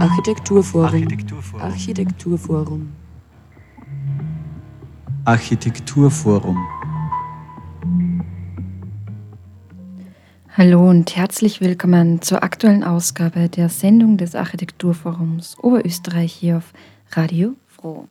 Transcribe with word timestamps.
Architekturforum. 0.00 0.84
Architekturforum. 1.60 2.92
Architekturforum. 5.24 6.56
Hallo 10.56 10.88
und 10.88 11.16
herzlich 11.16 11.60
willkommen 11.60 12.22
zur 12.22 12.44
aktuellen 12.44 12.84
Ausgabe 12.84 13.48
der 13.48 13.68
Sendung 13.68 14.16
des 14.18 14.36
Architekturforums 14.36 15.58
Oberösterreich 15.58 16.32
hier 16.32 16.58
auf 16.58 16.72
Radio 17.10 17.56
Froh. 17.66 18.06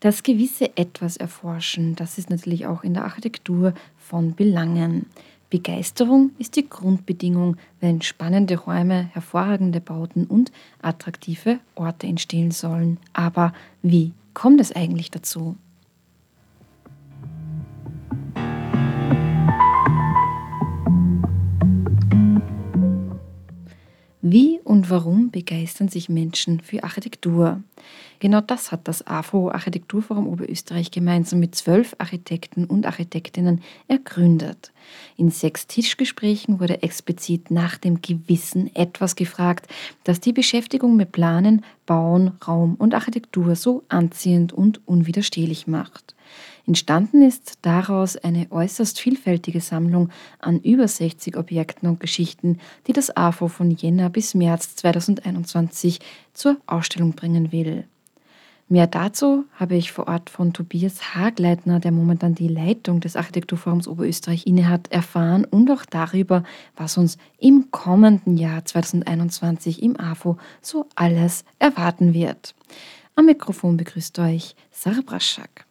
Das 0.00 0.24
gewisse 0.24 0.76
Etwas 0.76 1.16
erforschen, 1.16 1.94
das 1.94 2.18
ist 2.18 2.28
natürlich 2.28 2.66
auch 2.66 2.82
in 2.82 2.94
der 2.94 3.04
Architektur 3.04 3.72
von 3.98 4.34
Belangen. 4.34 5.06
Begeisterung 5.50 6.32
ist 6.38 6.56
die 6.56 6.68
Grundbedingung, 6.68 7.56
wenn 7.80 8.02
spannende 8.02 8.58
Räume, 8.58 9.08
hervorragende 9.14 9.80
Bauten 9.80 10.26
und 10.26 10.52
attraktive 10.82 11.58
Orte 11.74 12.06
entstehen 12.06 12.50
sollen. 12.50 12.98
Aber 13.14 13.54
wie 13.82 14.12
kommt 14.34 14.60
es 14.60 14.76
eigentlich 14.76 15.10
dazu? 15.10 15.56
Wie 24.20 24.60
und 24.64 24.90
warum 24.90 25.30
begeistern 25.30 25.88
sich 25.88 26.10
Menschen 26.10 26.60
für 26.60 26.84
Architektur? 26.84 27.62
Genau 28.20 28.40
das 28.40 28.72
hat 28.72 28.88
das 28.88 29.06
AFO 29.06 29.50
Architekturforum 29.50 30.26
Oberösterreich 30.26 30.90
gemeinsam 30.90 31.38
mit 31.38 31.54
zwölf 31.54 31.94
Architekten 31.98 32.64
und 32.64 32.84
Architektinnen 32.84 33.62
ergründet. 33.86 34.72
In 35.16 35.30
sechs 35.30 35.66
Tischgesprächen 35.68 36.58
wurde 36.58 36.82
explizit 36.82 37.50
nach 37.50 37.76
dem 37.76 38.02
Gewissen 38.02 38.74
etwas 38.74 39.14
gefragt, 39.14 39.68
das 40.02 40.20
die 40.20 40.32
Beschäftigung 40.32 40.96
mit 40.96 41.12
Planen, 41.12 41.64
Bauen, 41.86 42.32
Raum 42.46 42.74
und 42.74 42.94
Architektur 42.94 43.54
so 43.54 43.84
anziehend 43.88 44.52
und 44.52 44.86
unwiderstehlich 44.88 45.66
macht. 45.66 46.14
Entstanden 46.66 47.22
ist 47.22 47.60
daraus 47.62 48.16
eine 48.16 48.50
äußerst 48.50 49.00
vielfältige 49.00 49.60
Sammlung 49.60 50.10
an 50.38 50.60
über 50.60 50.86
60 50.86 51.36
Objekten 51.36 51.88
und 51.88 52.00
Geschichten, 52.00 52.58
die 52.86 52.92
das 52.92 53.16
AFO 53.16 53.48
von 53.48 53.70
Jänner 53.70 54.10
bis 54.10 54.34
März 54.34 54.76
2021 54.76 56.00
zur 56.34 56.58
Ausstellung 56.66 57.12
bringen 57.12 57.52
will. 57.52 57.84
Mehr 58.70 58.86
dazu 58.86 59.46
habe 59.54 59.76
ich 59.76 59.92
vor 59.92 60.08
Ort 60.08 60.28
von 60.28 60.52
Tobias 60.52 61.14
Hagleitner, 61.14 61.80
der 61.80 61.90
momentan 61.90 62.34
die 62.34 62.48
Leitung 62.48 63.00
des 63.00 63.16
Architekturforums 63.16 63.88
Oberösterreich 63.88 64.46
innehat, 64.46 64.92
erfahren 64.92 65.46
und 65.46 65.70
auch 65.70 65.86
darüber, 65.86 66.42
was 66.76 66.98
uns 66.98 67.16
im 67.38 67.70
kommenden 67.70 68.36
Jahr 68.36 68.66
2021 68.66 69.82
im 69.82 69.98
AFO 69.98 70.36
so 70.60 70.86
alles 70.96 71.46
erwarten 71.58 72.12
wird. 72.12 72.54
Am 73.14 73.24
Mikrofon 73.24 73.78
begrüßt 73.78 74.18
euch 74.18 74.54
Sarah 74.70 75.00
Braschak. 75.04 75.67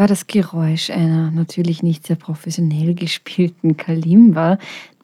War 0.00 0.06
das 0.06 0.26
Geräusch 0.26 0.88
einer 0.88 1.30
natürlich 1.30 1.82
nicht 1.82 2.06
sehr 2.06 2.16
professionell 2.16 2.94
gespielten 2.94 3.76
Kalimba, 3.76 4.56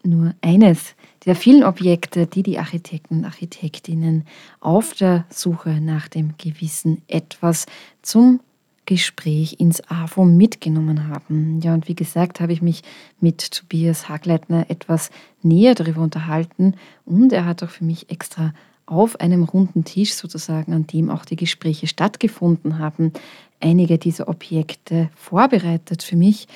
nur 0.03 0.35
eines 0.41 0.95
der 1.27 1.37
vielen 1.37 1.65
Objekte, 1.65 2.27
die 2.27 2.43
die 2.43 2.59
Architekten 2.59 3.19
und 3.19 3.25
Architektinnen 3.27 4.25
auf 4.59 4.95
der 4.95 5.27
Suche 5.29 5.83
nach 5.83 6.09
dem 6.09 6.33
gewissen 6.39 7.03
Etwas 7.09 7.67
zum 8.01 8.41
Gespräch 8.87 9.61
ins 9.61 9.87
AFO 9.91 10.25
mitgenommen 10.25 11.09
haben. 11.09 11.61
Ja, 11.61 11.75
und 11.75 11.89
wie 11.89 11.95
gesagt, 11.95 12.41
habe 12.41 12.55
ich 12.55 12.63
mich 12.63 12.83
mit 13.21 13.51
Tobias 13.51 14.09
Hagleitner 14.09 14.71
etwas 14.71 15.11
näher 15.43 15.75
darüber 15.75 16.01
unterhalten 16.01 16.73
und 17.05 17.35
er 17.35 17.45
hat 17.45 17.63
auch 17.63 17.69
für 17.69 17.85
mich 17.85 18.09
extra 18.09 18.55
auf 18.87 19.19
einem 19.21 19.43
runden 19.43 19.85
Tisch 19.85 20.15
sozusagen, 20.15 20.73
an 20.73 20.87
dem 20.87 21.11
auch 21.11 21.25
die 21.25 21.37
Gespräche 21.37 21.89
stattgefunden 21.89 22.79
haben, 22.79 23.13
einige 23.61 23.99
dieser 23.99 24.29
Objekte 24.29 25.11
vorbereitet 25.15 26.03
für 26.03 26.17
mich 26.17 26.49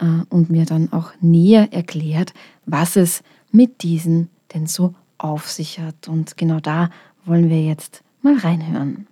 äh, 0.00 0.24
und 0.28 0.50
mir 0.50 0.64
dann 0.64 0.92
auch 0.92 1.12
näher 1.20 1.72
erklärt, 1.72 2.34
was 2.64 2.96
es 2.96 3.22
mit 3.50 3.82
diesen 3.82 4.30
denn 4.54 4.66
so 4.66 4.94
auf 5.18 5.50
sich 5.50 5.78
hat. 5.78 6.08
Und 6.08 6.36
genau 6.36 6.60
da 6.60 6.90
wollen 7.24 7.50
wir 7.50 7.62
jetzt 7.62 8.02
mal 8.22 8.36
reinhören. 8.36 9.06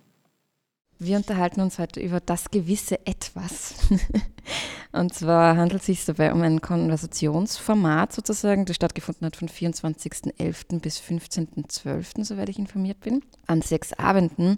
Wir 0.97 1.17
unterhalten 1.17 1.59
uns 1.59 1.77
heute 1.77 1.99
über 1.99 2.19
das 2.21 2.51
gewisse 2.51 3.05
Etwas. 3.05 3.75
Und 4.93 5.13
zwar 5.13 5.57
handelt 5.57 5.81
es 5.81 5.87
sich 5.87 6.05
dabei 6.05 6.31
um 6.31 6.41
ein 6.41 6.61
Konversationsformat 6.61 8.13
sozusagen, 8.13 8.63
das 8.63 8.77
stattgefunden 8.77 9.25
hat 9.25 9.35
von 9.35 9.49
24.11. 9.49 10.79
bis 10.79 11.01
15.12., 11.01 12.23
soweit 12.23 12.47
ich 12.47 12.57
informiert 12.57 13.01
bin, 13.01 13.21
an 13.45 13.61
sechs 13.61 13.91
Abenden. 13.91 14.57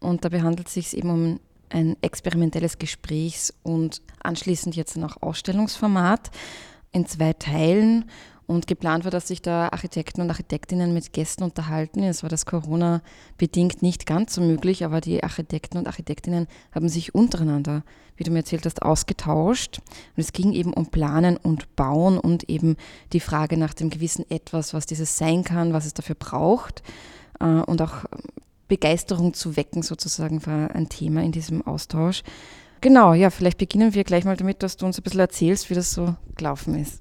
Und 0.00 0.24
dabei 0.24 0.40
handelt 0.40 0.68
es 0.68 0.74
sich 0.74 0.96
eben 0.96 1.10
um 1.10 1.40
ein 1.70 1.96
experimentelles 2.00 2.78
Gesprächs- 2.78 3.54
und 3.62 4.02
anschließend 4.22 4.76
jetzt 4.76 4.96
noch 4.96 5.22
Ausstellungsformat 5.22 6.30
in 6.92 7.06
zwei 7.06 7.32
Teilen. 7.32 8.06
Und 8.46 8.68
geplant 8.68 9.02
war, 9.02 9.10
dass 9.10 9.26
sich 9.26 9.42
da 9.42 9.68
Architekten 9.70 10.20
und 10.20 10.30
Architektinnen 10.30 10.94
mit 10.94 11.12
Gästen 11.12 11.42
unterhalten. 11.42 12.04
Es 12.04 12.22
war 12.22 12.30
das 12.30 12.46
Corona-bedingt 12.46 13.82
nicht 13.82 14.06
ganz 14.06 14.34
so 14.34 14.40
möglich, 14.40 14.84
aber 14.84 15.00
die 15.00 15.24
Architekten 15.24 15.78
und 15.78 15.88
Architektinnen 15.88 16.46
haben 16.70 16.88
sich 16.88 17.12
untereinander, 17.12 17.82
wie 18.16 18.22
du 18.22 18.30
mir 18.30 18.38
erzählt 18.38 18.64
hast, 18.64 18.82
ausgetauscht. 18.82 19.78
Und 20.16 20.20
es 20.20 20.32
ging 20.32 20.52
eben 20.52 20.72
um 20.72 20.86
Planen 20.86 21.36
und 21.36 21.74
Bauen 21.74 22.20
und 22.20 22.48
eben 22.48 22.76
die 23.12 23.18
Frage 23.18 23.56
nach 23.56 23.74
dem 23.74 23.90
gewissen 23.90 24.24
Etwas, 24.30 24.74
was 24.74 24.86
dieses 24.86 25.18
sein 25.18 25.42
kann, 25.42 25.72
was 25.72 25.84
es 25.84 25.94
dafür 25.94 26.14
braucht. 26.16 26.84
Äh, 27.40 27.46
und 27.46 27.82
auch 27.82 28.04
Begeisterung 28.68 29.34
zu 29.34 29.56
wecken, 29.56 29.82
sozusagen, 29.82 30.44
war 30.46 30.74
ein 30.74 30.88
Thema 30.88 31.22
in 31.22 31.32
diesem 31.32 31.66
Austausch. 31.66 32.22
Genau, 32.80 33.14
ja, 33.14 33.30
vielleicht 33.30 33.58
beginnen 33.58 33.94
wir 33.94 34.04
gleich 34.04 34.24
mal 34.24 34.36
damit, 34.36 34.62
dass 34.62 34.76
du 34.76 34.86
uns 34.86 34.98
ein 34.98 35.02
bisschen 35.02 35.20
erzählst, 35.20 35.70
wie 35.70 35.74
das 35.74 35.92
so 35.92 36.14
gelaufen 36.36 36.74
ist. 36.74 37.00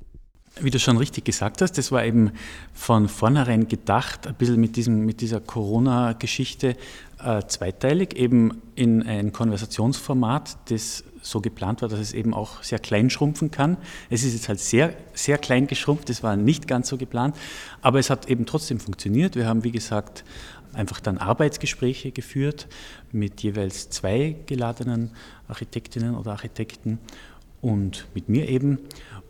Wie 0.62 0.70
du 0.70 0.80
schon 0.80 0.96
richtig 0.98 1.26
gesagt 1.26 1.62
hast, 1.62 1.74
das 1.74 1.92
war 1.92 2.06
eben 2.06 2.32
von 2.74 3.10
vornherein 3.10 3.68
gedacht, 3.68 4.26
ein 4.26 4.36
bisschen 4.36 4.60
mit, 4.62 4.78
diesem, 4.78 5.06
mit 5.06 5.20
dieser 5.20 5.42
Corona-Geschichte 5.42 6.78
äh, 7.22 7.42
zweiteilig, 7.46 8.16
eben 8.16 8.62
in 8.76 9.04
ein 9.04 9.34
Konversationsformat, 9.34 10.58
das 10.70 11.04
so 11.22 11.42
geplant 11.42 11.82
war, 11.82 11.90
dass 11.90 12.00
es 12.00 12.14
eben 12.14 12.34
auch 12.34 12.64
sehr 12.64 12.80
klein 12.80 13.10
schrumpfen 13.10 13.52
kann. 13.52 13.78
Es 14.10 14.24
ist 14.24 14.34
jetzt 14.34 14.48
halt 14.48 14.60
sehr, 14.60 14.94
sehr 15.14 15.38
klein 15.38 15.68
geschrumpft, 15.68 16.08
das 16.08 16.24
war 16.24 16.38
nicht 16.38 16.68
ganz 16.68 16.88
so 16.88 16.98
geplant, 16.98 17.36
aber 17.82 18.00
es 18.00 18.10
hat 18.10 18.30
eben 18.30 18.46
trotzdem 18.46 18.80
funktioniert. 18.80 19.36
Wir 19.36 19.48
haben, 19.48 19.64
wie 19.64 19.72
gesagt, 19.72 20.24
einfach 20.76 21.00
dann 21.00 21.18
Arbeitsgespräche 21.18 22.12
geführt 22.12 22.68
mit 23.12 23.42
jeweils 23.42 23.90
zwei 23.90 24.36
geladenen 24.46 25.12
Architektinnen 25.48 26.16
oder 26.16 26.32
Architekten 26.32 27.00
und 27.62 28.08
mit 28.14 28.30
mir 28.30 28.48
eben. 28.50 28.80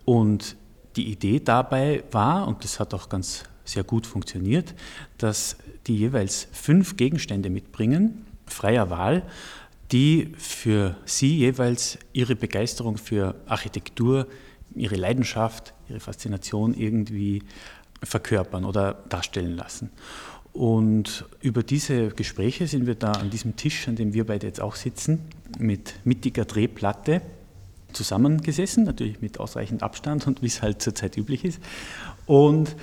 Und 0.04 0.56
die 0.96 1.10
Idee 1.10 1.40
dabei 1.40 2.04
war, 2.10 2.48
und 2.48 2.64
das 2.64 2.80
hat 2.80 2.94
auch 2.94 3.08
ganz 3.08 3.44
sehr 3.64 3.84
gut 3.84 4.06
funktioniert, 4.06 4.74
dass 5.18 5.56
die 5.86 5.96
jeweils 5.96 6.48
fünf 6.52 6.96
Gegenstände 6.96 7.50
mitbringen, 7.50 8.26
freier 8.46 8.90
Wahl, 8.90 9.22
die 9.92 10.32
für 10.36 10.96
sie 11.04 11.38
jeweils 11.38 11.98
ihre 12.12 12.34
Begeisterung 12.34 12.96
für 12.96 13.34
Architektur, 13.46 14.26
ihre 14.74 14.96
Leidenschaft, 14.96 15.74
ihre 15.88 16.00
Faszination 16.00 16.74
irgendwie 16.74 17.42
verkörpern 18.02 18.64
oder 18.64 18.94
darstellen 19.08 19.56
lassen. 19.56 19.90
Und 20.56 21.26
über 21.42 21.62
diese 21.62 22.08
Gespräche 22.08 22.66
sind 22.66 22.86
wir 22.86 22.94
da 22.94 23.12
an 23.12 23.28
diesem 23.28 23.56
Tisch, 23.56 23.88
an 23.88 23.96
dem 23.96 24.14
wir 24.14 24.24
beide 24.24 24.46
jetzt 24.46 24.62
auch 24.62 24.74
sitzen, 24.74 25.20
mit 25.58 25.96
mittiger 26.04 26.46
Drehplatte 26.46 27.20
zusammengesessen, 27.92 28.84
natürlich 28.84 29.20
mit 29.20 29.38
ausreichend 29.38 29.82
Abstand 29.82 30.26
und 30.26 30.40
wie 30.40 30.46
es 30.46 30.62
halt 30.62 30.80
zurzeit 30.80 31.18
üblich 31.18 31.44
ist. 31.44 31.60
Und 32.24 32.74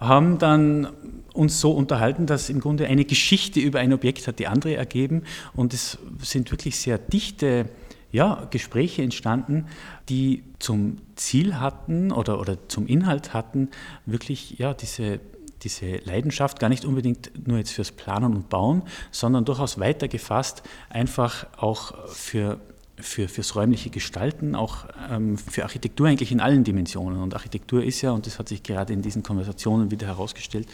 haben 0.00 0.38
dann 0.38 0.88
uns 1.32 1.60
so 1.60 1.70
unterhalten, 1.70 2.26
dass 2.26 2.50
im 2.50 2.58
Grunde 2.58 2.88
eine 2.88 3.04
Geschichte 3.04 3.60
über 3.60 3.78
ein 3.78 3.92
Objekt 3.92 4.26
hat 4.26 4.40
die 4.40 4.48
andere 4.48 4.74
ergeben 4.74 5.22
und 5.54 5.72
es 5.72 5.98
sind 6.20 6.50
wirklich 6.50 6.80
sehr 6.80 6.98
dichte 6.98 7.68
ja, 8.10 8.48
Gespräche 8.50 9.02
entstanden, 9.02 9.66
die 10.08 10.42
zum 10.58 10.98
Ziel 11.14 11.60
hatten 11.60 12.10
oder, 12.10 12.40
oder 12.40 12.56
zum 12.66 12.88
Inhalt 12.88 13.34
hatten, 13.34 13.68
wirklich 14.04 14.58
ja, 14.58 14.74
diese 14.74 15.20
diese 15.62 15.96
Leidenschaft 15.98 16.58
gar 16.58 16.68
nicht 16.68 16.84
unbedingt 16.84 17.46
nur 17.46 17.58
jetzt 17.58 17.72
fürs 17.72 17.92
Planen 17.92 18.34
und 18.34 18.48
Bauen, 18.48 18.82
sondern 19.10 19.44
durchaus 19.44 19.78
weiter 19.78 20.08
gefasst, 20.08 20.62
einfach 20.88 21.46
auch 21.56 22.08
für 22.08 22.58
für, 23.02 23.28
fürs 23.28 23.56
räumliche 23.56 23.90
Gestalten, 23.90 24.54
auch 24.54 24.86
ähm, 25.10 25.38
für 25.38 25.62
Architektur 25.62 26.08
eigentlich 26.08 26.32
in 26.32 26.40
allen 26.40 26.64
Dimensionen. 26.64 27.20
Und 27.20 27.34
Architektur 27.34 27.82
ist 27.82 28.02
ja, 28.02 28.12
und 28.12 28.26
das 28.26 28.38
hat 28.38 28.48
sich 28.48 28.62
gerade 28.62 28.92
in 28.92 29.02
diesen 29.02 29.22
Konversationen 29.22 29.90
wieder 29.90 30.06
herausgestellt, 30.06 30.68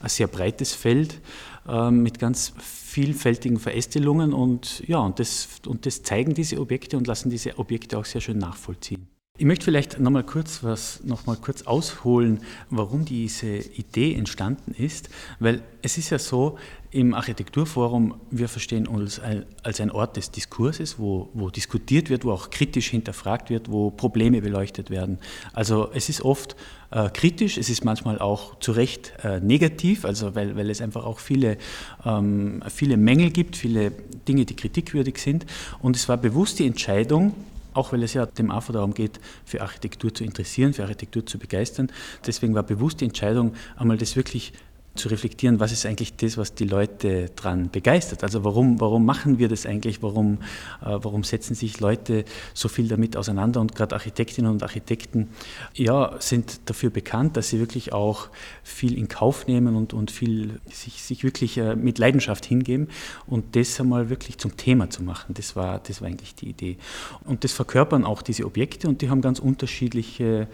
ein 0.00 0.08
sehr 0.08 0.26
breites 0.26 0.72
Feld 0.72 1.20
äh, 1.68 1.90
mit 1.90 2.18
ganz 2.18 2.52
vielfältigen 2.58 3.58
Verästelungen. 3.58 4.32
Und 4.32 4.86
ja, 4.86 4.98
und 4.98 5.18
das, 5.18 5.48
und 5.66 5.86
das 5.86 6.02
zeigen 6.02 6.34
diese 6.34 6.60
Objekte 6.60 6.96
und 6.96 7.06
lassen 7.06 7.30
diese 7.30 7.58
Objekte 7.58 7.98
auch 7.98 8.04
sehr 8.04 8.20
schön 8.20 8.38
nachvollziehen. 8.38 9.13
Ich 9.36 9.46
möchte 9.46 9.64
vielleicht 9.64 9.98
nochmal 9.98 10.22
kurz 10.22 10.62
was, 10.62 11.02
noch 11.02 11.26
mal 11.26 11.34
kurz 11.34 11.62
ausholen, 11.62 12.38
warum 12.70 13.04
diese 13.04 13.56
Idee 13.56 14.14
entstanden 14.14 14.76
ist, 14.78 15.08
weil 15.40 15.64
es 15.82 15.98
ist 15.98 16.10
ja 16.10 16.20
so, 16.20 16.56
im 16.92 17.14
Architekturforum, 17.14 18.14
wir 18.30 18.48
verstehen 18.48 18.86
uns 18.86 19.20
als 19.64 19.80
ein 19.80 19.90
Ort 19.90 20.16
des 20.16 20.30
Diskurses, 20.30 21.00
wo, 21.00 21.30
wo 21.34 21.50
diskutiert 21.50 22.10
wird, 22.10 22.24
wo 22.24 22.30
auch 22.30 22.50
kritisch 22.50 22.90
hinterfragt 22.90 23.50
wird, 23.50 23.72
wo 23.72 23.90
Probleme 23.90 24.40
beleuchtet 24.40 24.90
werden. 24.90 25.18
Also 25.52 25.90
es 25.92 26.08
ist 26.08 26.22
oft 26.22 26.54
äh, 26.92 27.10
kritisch, 27.10 27.58
es 27.58 27.68
ist 27.68 27.84
manchmal 27.84 28.20
auch 28.20 28.60
zu 28.60 28.70
Recht 28.70 29.14
äh, 29.24 29.40
negativ, 29.40 30.04
also 30.04 30.36
weil, 30.36 30.54
weil 30.54 30.70
es 30.70 30.80
einfach 30.80 31.04
auch 31.04 31.18
viele, 31.18 31.58
ähm, 32.04 32.62
viele 32.72 32.96
Mängel 32.96 33.32
gibt, 33.32 33.56
viele 33.56 33.90
Dinge, 34.28 34.44
die 34.44 34.54
kritikwürdig 34.54 35.18
sind. 35.18 35.44
Und 35.82 35.96
es 35.96 36.08
war 36.08 36.18
bewusst 36.18 36.60
die 36.60 36.66
Entscheidung, 36.68 37.34
auch 37.74 37.92
weil 37.92 38.02
es 38.02 38.14
ja 38.14 38.26
dem 38.26 38.50
AFO 38.50 38.72
darum 38.72 38.94
geht, 38.94 39.20
für 39.44 39.60
Architektur 39.60 40.14
zu 40.14 40.24
interessieren, 40.24 40.72
für 40.72 40.82
Architektur 40.82 41.26
zu 41.26 41.38
begeistern. 41.38 41.90
Deswegen 42.26 42.54
war 42.54 42.62
bewusst 42.62 43.00
die 43.00 43.04
Entscheidung, 43.04 43.54
einmal 43.76 43.98
das 43.98 44.16
wirklich 44.16 44.52
zu 44.94 45.08
reflektieren, 45.08 45.58
was 45.58 45.72
ist 45.72 45.86
eigentlich 45.86 46.14
das, 46.16 46.38
was 46.38 46.54
die 46.54 46.66
Leute 46.66 47.30
daran 47.34 47.70
begeistert. 47.70 48.22
Also 48.22 48.44
warum, 48.44 48.80
warum 48.80 49.04
machen 49.04 49.38
wir 49.38 49.48
das 49.48 49.66
eigentlich? 49.66 50.02
Warum, 50.02 50.34
äh, 50.82 50.98
warum 51.02 51.24
setzen 51.24 51.54
sich 51.54 51.80
Leute 51.80 52.24
so 52.54 52.68
viel 52.68 52.86
damit 52.86 53.16
auseinander? 53.16 53.60
Und 53.60 53.74
gerade 53.74 53.94
Architektinnen 53.94 54.50
und 54.50 54.62
Architekten 54.62 55.30
ja, 55.74 56.14
sind 56.20 56.60
dafür 56.66 56.90
bekannt, 56.90 57.36
dass 57.36 57.48
sie 57.48 57.58
wirklich 57.58 57.92
auch 57.92 58.28
viel 58.62 58.96
in 58.96 59.08
Kauf 59.08 59.48
nehmen 59.48 59.74
und, 59.74 59.92
und 59.92 60.12
viel 60.12 60.60
sich, 60.70 61.02
sich 61.02 61.24
wirklich 61.24 61.58
äh, 61.58 61.74
mit 61.74 61.98
Leidenschaft 61.98 62.44
hingeben. 62.44 62.88
Und 63.26 63.56
das 63.56 63.80
einmal 63.80 64.10
wirklich 64.10 64.38
zum 64.38 64.56
Thema 64.56 64.90
zu 64.90 65.02
machen, 65.02 65.34
das 65.34 65.56
war, 65.56 65.80
das 65.80 66.02
war 66.02 66.08
eigentlich 66.08 66.36
die 66.36 66.50
Idee. 66.50 66.76
Und 67.24 67.42
das 67.42 67.52
verkörpern 67.52 68.04
auch 68.04 68.22
diese 68.22 68.44
Objekte 68.44 68.88
und 68.88 69.02
die 69.02 69.10
haben 69.10 69.22
ganz 69.22 69.40
unterschiedliche 69.40 70.46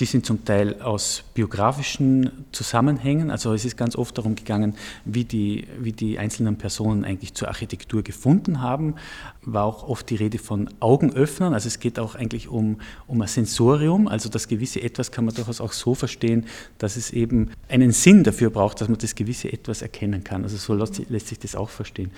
die 0.00 0.04
sind 0.04 0.26
zum 0.26 0.44
Teil 0.44 0.82
aus 0.82 1.24
biografischen 1.34 2.44
Zusammenhängen, 2.52 3.30
also 3.30 3.54
es 3.54 3.64
ist 3.64 3.76
ganz 3.76 3.96
oft 3.96 4.16
darum 4.18 4.34
gegangen, 4.34 4.74
wie 5.04 5.24
die, 5.24 5.66
wie 5.78 5.92
die 5.92 6.18
einzelnen 6.18 6.56
Personen 6.58 7.04
eigentlich 7.04 7.34
zur 7.34 7.48
Architektur 7.48 8.02
gefunden 8.02 8.60
haben. 8.60 8.96
War 9.42 9.64
auch 9.64 9.88
oft 9.88 10.10
die 10.10 10.16
Rede 10.16 10.38
von 10.38 10.68
Augenöffnern, 10.80 11.54
also 11.54 11.66
es 11.68 11.80
geht 11.80 11.98
auch 11.98 12.14
eigentlich 12.14 12.48
um, 12.48 12.76
um 13.06 13.22
ein 13.22 13.28
Sensorium, 13.28 14.06
also 14.08 14.28
das 14.28 14.48
gewisse 14.48 14.82
Etwas 14.82 15.10
kann 15.12 15.24
man 15.24 15.34
durchaus 15.34 15.60
auch 15.60 15.72
so 15.72 15.94
verstehen, 15.94 16.46
dass 16.78 16.96
es 16.96 17.10
eben 17.10 17.50
einen 17.68 17.92
Sinn 17.92 18.22
dafür 18.24 18.50
braucht, 18.50 18.80
dass 18.80 18.88
man 18.88 18.98
das 18.98 19.14
gewisse 19.14 19.52
Etwas 19.52 19.82
erkennen 19.82 20.24
kann. 20.24 20.42
Also 20.42 20.56
so 20.56 20.74
lässt 20.74 21.28
sich 21.28 21.38
das 21.38 21.56
auch 21.56 21.70
verstehen. 21.70 22.10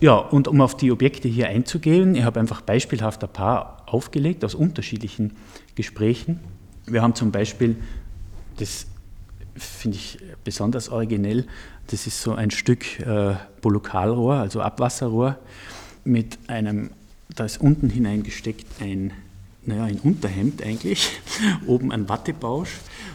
Ja, 0.00 0.16
und 0.16 0.48
um 0.48 0.60
auf 0.60 0.76
die 0.76 0.90
Objekte 0.90 1.28
hier 1.28 1.46
einzugehen, 1.46 2.16
ich 2.16 2.24
habe 2.24 2.40
einfach 2.40 2.60
beispielhaft 2.60 3.22
ein 3.22 3.32
paar 3.32 3.84
aufgelegt 3.86 4.44
aus 4.44 4.56
unterschiedlichen 4.56 5.36
Gesprächen. 5.76 6.40
Wir 6.86 7.02
haben 7.02 7.14
zum 7.14 7.30
Beispiel, 7.30 7.76
das 8.58 8.86
finde 9.54 9.96
ich 9.96 10.18
besonders 10.44 10.88
originell, 10.88 11.46
das 11.88 12.06
ist 12.06 12.22
so 12.22 12.34
ein 12.34 12.50
Stück 12.50 13.00
äh, 13.00 13.34
Bolokalrohr, 13.60 14.34
also 14.34 14.60
Abwasserrohr, 14.60 15.38
mit 16.04 16.38
einem, 16.48 16.90
da 17.34 17.44
ist 17.44 17.60
unten 17.60 17.90
hineingesteckt 17.90 18.66
ein, 18.80 19.12
naja, 19.64 19.84
ein 19.84 19.98
Unterhemd 20.00 20.62
eigentlich, 20.62 21.10
oben 21.66 21.92
ein 21.92 22.08
Wattebausch. 22.08 22.70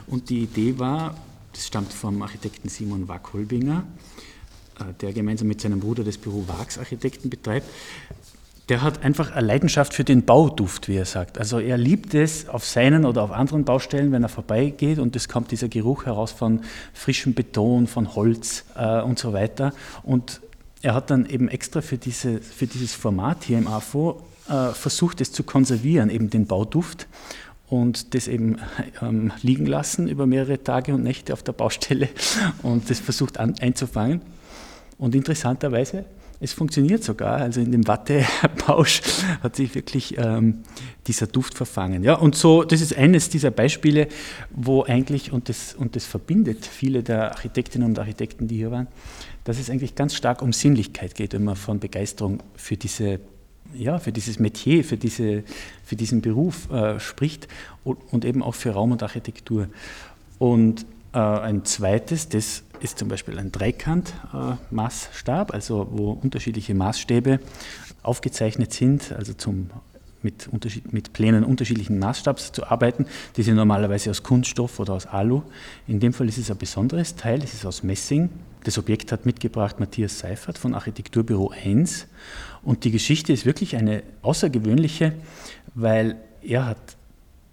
Und 0.06 0.30
die 0.30 0.44
Idee 0.44 0.80
war, 0.80 1.16
das 1.54 1.68
stammt 1.68 1.92
vom 1.92 2.22
Architekten 2.22 2.70
Simon 2.70 3.08
Wack-Holbinger, 3.08 3.84
äh, 4.80 4.94
der 5.02 5.12
gemeinsam 5.12 5.48
mit 5.48 5.60
seinem 5.60 5.80
Bruder 5.80 6.04
das 6.04 6.18
Büro 6.18 6.48
Wags 6.48 6.78
Architekten 6.78 7.30
betreibt, 7.30 7.68
der 8.70 8.82
hat 8.82 9.04
einfach 9.04 9.32
eine 9.32 9.48
Leidenschaft 9.48 9.94
für 9.94 10.04
den 10.04 10.26
Bauduft, 10.26 10.90
wie 10.90 10.98
er 10.98 11.06
sagt. 11.06 11.38
Also 11.38 11.60
er 11.60 11.78
liebt 11.78 12.14
es 12.14 12.50
auf 12.50 12.66
seinen 12.66 13.06
oder 13.06 13.24
auf 13.24 13.32
anderen 13.32 13.64
Baustellen, 13.64 14.12
wenn 14.12 14.24
er 14.24 14.30
vorbeigeht 14.30 15.00
und 15.00 15.16
es 15.16 15.30
kommt 15.30 15.52
dieser 15.52 15.70
Geruch 15.70 16.06
heraus 16.06 16.32
von 16.32 16.62
frischem 16.94 17.34
Beton, 17.34 17.88
von 17.88 18.14
Holz 18.16 18.66
äh, 18.76 19.02
und 19.02 19.20
so 19.20 19.32
weiter. 19.32 19.74
Und 20.04 20.42
er 20.82 20.94
hat 20.94 21.10
dann 21.10 21.26
eben 21.26 21.48
extra 21.48 21.82
für, 21.82 21.98
diese, 21.98 22.40
für 22.40 22.68
dieses 22.68 22.94
Format 22.94 23.46
hier 23.46 23.58
im 23.58 23.68
AFO 23.68 24.22
äh, 24.50 24.70
versucht, 24.70 25.22
es 25.22 25.32
zu 25.32 25.44
konservieren, 25.44 26.10
eben 26.10 26.30
den 26.30 26.46
Bauduft 26.46 27.08
und 27.70 28.14
das 28.16 28.28
eben 28.28 28.58
ähm, 29.02 29.32
liegen 29.42 29.66
lassen 29.66 30.08
über 30.10 30.26
mehrere 30.26 30.62
Tage 30.62 30.94
und 30.94 31.04
Nächte 31.04 31.32
auf 31.32 31.42
der 31.42 31.54
Baustelle 31.54 32.10
und 32.64 32.90
das 32.90 33.00
versucht 33.00 33.40
an, 33.40 33.56
einzufangen. 33.62 34.22
Und 34.98 35.16
interessanterweise 35.16 36.06
es 36.40 36.54
funktioniert 36.54 37.04
sogar, 37.04 37.38
also 37.38 37.62
in 37.62 37.72
dem 37.72 37.88
Wattebausch 37.88 39.02
hat 39.42 39.56
sich 39.56 39.74
wirklich 39.74 40.18
ähm, 40.18 40.60
dieser 41.08 41.28
Duft 41.28 41.56
verfangen. 41.56 42.04
Ja, 42.04 42.16
und 42.16 42.36
so, 42.36 42.64
das 42.64 42.82
ist 42.82 42.96
eines 42.96 43.30
dieser 43.30 43.50
Beispiele, 43.50 44.08
wo 44.52 44.84
eigentlich, 44.84 45.32
und 45.32 45.50
das, 45.50 45.74
und 45.74 45.96
das 45.96 46.06
verbindet 46.06 46.66
viele 46.66 47.02
der 47.02 47.32
Architektinnen 47.32 47.88
und 47.88 48.00
Architekten, 48.00 48.48
die 48.48 48.58
hier 48.58 48.72
waren, 48.72 48.88
dass 49.46 49.60
es 49.60 49.70
eigentlich 49.70 49.96
ganz 49.96 50.14
stark 50.14 50.42
um 50.42 50.54
Sinnlichkeit 50.54 51.16
geht, 51.16 51.34
wenn 51.34 51.44
man 51.44 51.56
von 51.56 51.80
Begeisterung 51.80 52.44
für 52.56 52.78
diese 52.78 53.20
ja, 53.74 54.00
für 54.00 54.14
dieses 54.14 54.40
Metier, 54.40 54.84
für, 54.86 54.96
diese, 54.96 55.44
für 55.84 55.98
diesen 55.98 56.22
Beruf 56.22 56.72
äh, 56.72 57.02
spricht 57.02 57.50
und, 57.84 57.98
und, 58.12 58.24
eben 58.24 58.42
auch 58.42 58.56
für 58.56 58.72
Raum 58.72 58.94
und 58.94 59.04
Architektur. 59.04 59.68
Und 60.40 60.86
äh, 61.14 61.20
ein 61.20 61.66
zweites, 61.66 62.30
das 62.30 62.64
ist 62.82 62.98
zum 62.98 63.08
Beispiel 63.08 63.38
ein 63.40 63.52
Dreikant-Maßstab, 63.52 65.54
also 65.54 65.88
wo 65.92 66.12
unterschiedliche 66.12 66.74
Maßstäbe 66.74 67.40
aufgezeichnet 68.04 68.74
sind, 68.74 69.12
also 69.12 69.34
zum, 69.34 69.70
mit, 70.22 70.50
mit 70.92 71.14
Plänen 71.14 71.44
unterschiedlichen 71.44 72.00
Maßstabs 72.00 72.52
zu 72.52 72.66
arbeiten. 72.66 73.06
Die 73.36 73.44
sind 73.44 73.56
normalerweise 73.56 74.10
aus 74.10 74.24
Kunststoff 74.24 74.80
oder 74.80 74.94
aus 74.94 75.06
Alu. 75.06 75.44
In 75.88 76.00
dem 76.00 76.14
Fall 76.14 76.28
ist 76.28 76.38
es 76.38 76.52
ein 76.52 76.58
besonderes 76.58 77.16
Teil, 77.16 77.42
es 77.44 77.54
ist 77.54 77.66
aus 77.66 77.84
Messing. 77.84 78.30
Das 78.64 78.78
Objekt 78.78 79.12
hat 79.12 79.26
mitgebracht 79.26 79.80
Matthias 79.80 80.20
Seifert 80.20 80.58
von 80.58 80.74
Architekturbüro 80.74 81.52
1. 81.52 82.08
Und 82.64 82.84
die 82.84 82.92
Geschichte 82.92 83.32
ist 83.32 83.46
wirklich 83.46 83.78
eine 83.78 84.04
außergewöhnliche, 84.24 85.14
weil 85.74 86.18
er 86.42 86.66
hat 86.66 86.97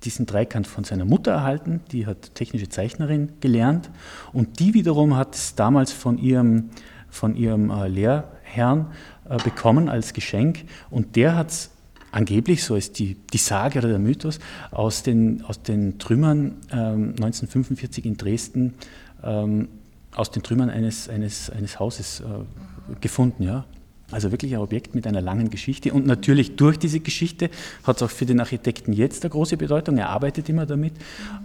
diesen 0.05 0.27
Dreikant 0.27 0.67
von 0.67 0.85
seiner 0.85 1.05
Mutter 1.05 1.33
erhalten, 1.33 1.81
die 1.93 2.07
hat 2.07 2.35
technische 2.35 2.69
Zeichnerin 2.69 3.33
gelernt 3.41 3.91
und 4.33 4.61
die 4.61 4.75
wiederum 4.75 5.17
hat 5.17 5.35
es 5.35 5.55
damals 5.55 5.93
von 5.93 6.19
ihrem, 6.19 6.71
von 7.09 7.37
ihrem 7.37 7.71
äh, 7.71 7.89
Lehrherrn 7.89 8.87
äh, 9.29 9.39
bekommen 9.43 9.89
als 9.89 10.13
Geschenk 10.13 10.65
und 10.91 11.17
der 11.17 11.37
hat 11.37 11.51
es 11.51 11.71
angeblich, 12.13 12.63
so 12.63 12.77
ist 12.77 12.99
die, 12.99 13.17
die 13.33 13.39
Sage 13.39 13.81
oder 13.81 13.89
der 13.89 13.99
Mythos, 13.99 14.39
aus 14.71 15.03
den, 15.03 15.43
aus 15.43 15.63
den 15.63 15.99
Trümmern 15.99 16.57
ähm, 16.71 17.11
1945 17.17 18.05
in 18.05 18.17
Dresden, 18.17 18.75
ähm, 19.23 19.69
aus 20.15 20.31
den 20.31 20.43
Trümmern 20.43 20.71
eines, 20.71 21.09
eines, 21.09 21.51
eines 21.51 21.81
Hauses 21.81 22.21
äh, 22.21 22.95
gefunden. 23.01 23.43
Ja. 23.43 23.65
Also 24.15 24.31
wirklich 24.31 24.55
ein 24.55 24.61
Objekt 24.61 24.95
mit 24.95 25.09
einer 25.09 25.21
langen 25.21 25.51
Geschichte. 25.51 25.93
Und 25.93 26.07
natürlich 26.07 26.55
durch 26.55 26.79
diese 26.79 27.01
Geschichte 27.01 27.51
hat 27.83 27.97
es 27.97 28.03
auch 28.05 28.11
für 28.11 28.27
den 28.27 28.39
Architekten 28.39 28.93
jetzt 28.93 29.25
eine 29.25 29.31
große 29.31 29.57
Bedeutung. 29.57 29.99
Er 29.99 30.11
arbeitet 30.11 30.49
immer 30.49 30.67
damit. 30.67 30.93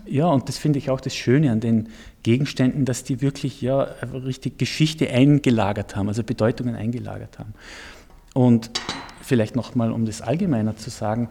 Ja, 0.05 0.27
und 0.27 0.47
das 0.47 0.59
finde 0.59 0.77
ich 0.77 0.91
auch 0.91 1.01
das 1.01 1.15
Schöne 1.15 1.51
an 1.51 1.61
den 1.61 1.89
Gegenständen, 2.21 2.85
dass 2.85 3.03
die 3.03 3.21
wirklich 3.21 3.59
ja 3.59 3.81
richtig 4.13 4.59
Geschichte 4.59 5.09
eingelagert 5.09 5.95
haben, 5.95 6.09
also 6.09 6.23
Bedeutungen 6.23 6.75
eingelagert 6.75 7.39
haben. 7.39 7.55
Und 8.35 8.69
vielleicht 9.23 9.55
nochmal, 9.55 9.91
um 9.91 10.05
das 10.05 10.21
allgemeiner 10.21 10.77
zu 10.77 10.91
sagen, 10.91 11.29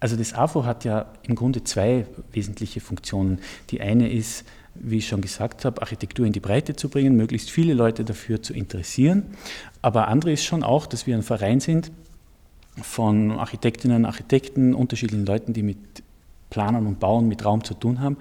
also 0.00 0.16
das 0.16 0.32
AFO 0.32 0.64
hat 0.64 0.86
ja 0.86 1.04
im 1.22 1.34
Grunde 1.34 1.64
zwei 1.64 2.06
wesentliche 2.32 2.80
Funktionen. 2.80 3.40
Die 3.68 3.82
eine 3.82 4.10
ist, 4.10 4.46
wie 4.80 4.98
ich 4.98 5.08
schon 5.08 5.20
gesagt 5.20 5.64
habe, 5.64 5.80
Architektur 5.82 6.26
in 6.26 6.32
die 6.32 6.40
Breite 6.40 6.76
zu 6.76 6.88
bringen, 6.88 7.16
möglichst 7.16 7.50
viele 7.50 7.74
Leute 7.74 8.04
dafür 8.04 8.42
zu 8.42 8.52
interessieren. 8.52 9.24
Aber 9.82 10.08
andere 10.08 10.32
ist 10.32 10.44
schon 10.44 10.62
auch, 10.62 10.86
dass 10.86 11.06
wir 11.06 11.16
ein 11.16 11.22
Verein 11.22 11.60
sind 11.60 11.90
von 12.82 13.32
Architektinnen, 13.32 14.04
Architekten, 14.04 14.74
unterschiedlichen 14.74 15.26
Leuten, 15.26 15.52
die 15.52 15.62
mit 15.62 15.78
Planern 16.50 16.86
und 16.86 17.00
Bauen, 17.00 17.28
mit 17.28 17.44
Raum 17.44 17.64
zu 17.64 17.74
tun 17.74 18.00
haben. 18.00 18.16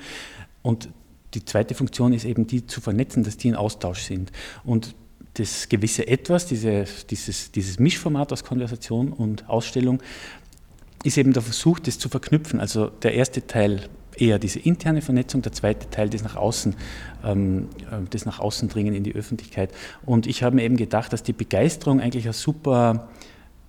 Und 0.62 0.90
die 1.34 1.46
zweite 1.46 1.76
Funktion 1.76 2.14
ist 2.14 2.26
eben 2.26 2.48
die 2.48 2.66
zu 2.66 2.82
vernetzen, 2.82 3.24
dass 3.24 3.38
die 3.38 3.50
in 3.50 3.56
Austausch 3.56 4.02
sind. 4.02 4.32
Und 4.64 4.96
das 5.36 5.70
gewisse 5.70 6.08
Etwas, 6.08 6.48
diese, 6.48 6.86
dieses, 7.10 7.52
dieses 7.52 7.80
Mischformat 7.80 8.34
aus 8.34 8.44
Konversation 8.44 9.14
und 9.14 9.48
Ausstellung, 9.48 10.02
ist 11.04 11.18
eben 11.18 11.34
der 11.34 11.44
Versuch, 11.44 11.80
das 11.80 12.00
zu 12.00 12.10
verknüpfen. 12.10 12.60
Also 12.60 12.88
der 12.88 13.14
erste 13.14 13.46
Teil 13.46 13.88
eher 14.22 14.40
diese 14.40 14.60
interne 14.60 15.02
Vernetzung, 15.02 15.42
der 15.42 15.52
zweite 15.52 15.90
Teil 15.90 16.10
das 16.10 16.24
nach 16.24 16.36
außen, 16.36 16.76
ähm, 17.24 17.70
äh, 17.92 17.98
das 18.10 18.26
nach 18.26 18.40
außen 18.40 18.70
dringen 18.70 18.94
in 18.94 19.04
die 19.04 19.16
Öffentlichkeit. 19.16 19.72
Und 20.06 20.28
ich 20.28 20.44
habe 20.44 20.56
mir 20.56 20.64
eben 20.64 20.78
gedacht, 20.78 21.14
dass 21.14 21.24
die 21.24 21.34
Begeisterung 21.34 22.02
eigentlich 22.02 22.28
ein 22.28 22.34
super, 22.34 23.10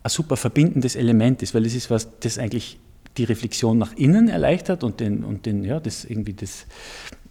ein 0.02 0.10
super 0.10 0.36
verbindendes 0.36 0.96
Element 0.96 1.42
ist, 1.42 1.54
weil 1.54 1.66
es 1.66 1.74
ist 1.74 1.90
was, 1.90 2.08
das 2.20 2.38
eigentlich 2.38 2.78
die 3.16 3.24
Reflexion 3.24 3.78
nach 3.78 3.94
innen 3.94 4.28
erleichtert 4.28 4.84
und 4.84 5.00
den, 5.00 5.24
und 5.24 5.46
den 5.46 5.64
ja, 5.64 5.80
das 5.80 6.04
irgendwie 6.04 6.34
das, 6.34 6.66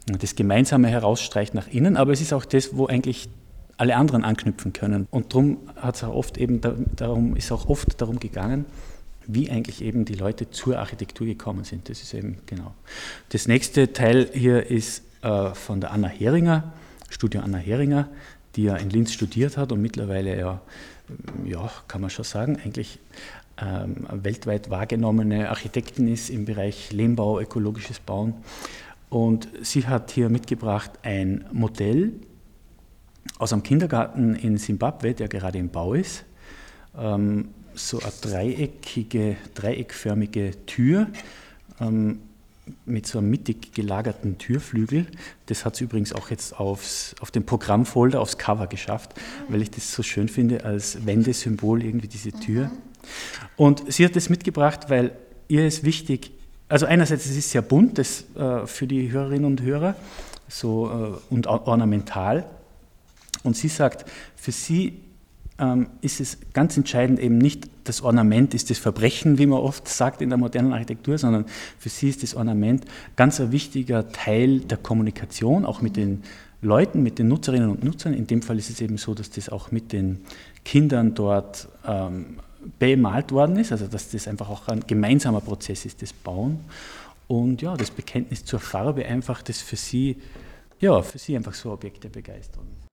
das 0.06 0.36
Gemeinsame 0.36 0.88
herausstreicht 0.88 1.54
nach 1.54 1.68
innen, 1.68 1.98
aber 1.98 2.12
es 2.12 2.22
ist 2.22 2.34
auch 2.34 2.46
das, 2.46 2.76
wo 2.76 2.88
eigentlich 2.88 3.30
alle 3.78 3.96
anderen 3.96 4.24
anknüpfen 4.24 4.74
können. 4.74 5.08
Und 5.12 5.34
darum 5.34 5.58
hat 5.76 5.96
es 5.96 6.04
auch 6.04 6.14
oft 6.14 6.38
eben, 6.38 6.62
darum 6.96 7.36
ist 7.36 7.52
auch 7.52 7.70
oft 7.70 8.02
darum 8.02 8.20
gegangen, 8.20 8.66
wie 9.28 9.52
eigentlich 9.52 9.82
eben 9.82 10.06
die 10.06 10.16
Leute 10.16 10.50
zur 10.50 10.80
Architektur 10.80 11.28
gekommen 11.28 11.64
sind. 11.64 11.90
Das 11.90 12.02
ist 12.02 12.14
eben 12.14 12.38
genau. 12.46 12.74
Das 13.30 13.48
nächste 13.48 13.94
Teil 13.94 14.30
hier 14.34 14.66
ist 14.70 15.04
äh, 15.22 15.54
von 15.54 15.82
der 15.82 15.92
Anna 15.92 16.08
Heringer, 16.08 16.74
Studio 17.10 17.42
Anna 17.42 17.58
Heringer, 17.58 18.10
die 18.56 18.64
ja 18.64 18.76
in 18.76 18.90
Linz 18.90 19.14
studiert 19.14 19.58
hat 19.58 19.72
und 19.72 19.82
mittlerweile 19.82 20.38
ja, 20.38 20.62
ja 21.46 21.72
kann 21.88 22.02
man 22.02 22.10
schon 22.10 22.26
sagen, 22.26 22.58
eigentlich 22.64 23.00
ähm, 23.60 24.08
weltweit 24.12 24.70
wahrgenommene 24.70 25.50
Architektin 25.50 26.08
ist 26.08 26.30
im 26.30 26.46
Bereich 26.46 26.92
Lehmbau, 26.92 27.40
ökologisches 27.40 28.00
Bauen. 28.00 28.36
Und 29.10 29.48
sie 29.62 29.88
hat 29.88 30.12
hier 30.12 30.30
mitgebracht 30.30 30.92
ein 31.04 31.46
Modell 31.52 32.14
aus 33.40 33.54
einem 33.54 33.64
Kindergarten 33.64 34.36
in 34.36 34.58
Simbabwe, 34.58 35.14
der 35.14 35.28
gerade 35.28 35.58
im 35.58 35.70
Bau 35.70 35.94
ist. 35.94 36.26
Ähm, 36.98 37.50
so 37.78 38.00
eine 38.00 38.12
dreieckige, 38.22 39.38
dreieckförmige 39.54 40.66
Tür 40.66 41.08
ähm, 41.80 42.20
mit 42.86 43.08
so 43.08 43.20
einem 43.20 43.30
mittig 43.30 43.74
gelagerten 43.74 44.38
Türflügel. 44.38 45.08
Das 45.46 45.64
hat 45.64 45.76
sie 45.76 45.86
übrigens 45.86 46.12
auch 46.12 46.30
jetzt 46.30 46.60
aufs, 46.60 47.16
auf 47.22 47.32
dem 47.32 47.46
Programmfolder, 47.46 48.20
aufs 48.20 48.38
Cover 48.38 48.68
geschafft, 48.68 49.14
weil 49.48 49.62
ich 49.62 49.72
das 49.72 49.92
so 49.92 50.04
schön 50.04 50.28
finde 50.28 50.66
als 50.66 51.06
Wendesymbol, 51.06 51.84
irgendwie 51.84 52.08
diese 52.08 52.32
Tür. 52.32 52.72
Und 53.56 53.92
sie 53.92 54.04
hat 54.04 54.16
das 54.16 54.30
mitgebracht, 54.30 54.90
weil 54.90 55.14
ihr 55.48 55.66
ist 55.66 55.84
wichtig, 55.84 56.32
also 56.68 56.86
einerseits 56.86 57.26
es 57.26 57.38
ist 57.38 57.52
sehr 57.52 57.62
bunt 57.62 57.98
das, 57.98 58.26
äh, 58.36 58.68
für 58.68 58.88
die 58.88 59.12
Hörerinnen 59.12 59.46
und 59.46 59.62
Hörer 59.62 59.96
so, 60.50 60.90
äh, 61.30 61.34
und 61.34 61.48
ornamental. 61.48 62.46
Und 63.44 63.56
sie 63.56 63.70
sagt, 63.70 64.10
für 64.36 64.52
sie 64.52 65.00
ähm, 65.60 65.88
ist 66.02 66.20
es 66.20 66.38
ganz 66.54 66.78
entscheidend 66.78 67.20
eben 67.20 67.38
nicht 67.38 67.70
das 67.88 68.02
Ornament 68.02 68.54
ist 68.54 68.70
das 68.70 68.78
Verbrechen, 68.78 69.38
wie 69.38 69.46
man 69.46 69.60
oft 69.60 69.88
sagt 69.88 70.22
in 70.22 70.30
der 70.30 70.38
modernen 70.38 70.74
Architektur, 70.74 71.18
sondern 71.18 71.46
für 71.80 71.90
sie 71.90 72.10
ist 72.10 72.24
das 72.24 72.36
Ornament 72.36 72.86
ganz 73.16 73.40
ein 73.40 73.52
wichtiger 73.52 74.10
Teil 74.12 74.60
der 74.60 74.78
Kommunikation, 74.78 75.66
auch 75.66 75.82
mit 75.82 75.96
den 75.96 76.24
Leuten, 76.62 77.04
mit 77.04 77.20
den 77.20 77.28
Nutzerinnen 77.28 77.70
und 77.70 77.84
Nutzern. 77.84 78.14
In 78.14 78.28
dem 78.28 78.42
Fall 78.42 78.58
ist 78.58 78.70
es 78.70 78.82
eben 78.82 78.98
so, 78.98 79.14
dass 79.14 79.30
das 79.30 79.50
auch 79.50 79.72
mit 79.72 79.94
den 79.94 80.20
Kindern 80.66 81.14
dort 81.14 81.70
ähm, 81.88 82.40
bemalt 82.80 83.32
worden 83.32 83.58
ist, 83.58 83.72
also 83.72 83.88
dass 83.88 84.10
das 84.10 84.28
einfach 84.28 84.50
auch 84.50 84.68
ein 84.68 84.82
gemeinsamer 84.86 85.42
Prozess 85.42 85.86
ist, 85.86 86.02
das 86.02 86.12
Bauen. 86.12 86.60
Und 87.28 87.62
ja, 87.62 87.76
das 87.76 87.92
Bekenntnis 87.92 88.44
zur 88.44 88.60
Farbe 88.60 89.06
einfach, 89.06 89.42
das 89.42 89.62
für 89.62 89.76
sie, 89.76 90.18
ja, 90.80 91.02
für 91.02 91.20
sie 91.20 91.36
einfach 91.36 91.54
so 91.54 91.72
Objekte 91.72 92.10
begeistern. 92.10 92.87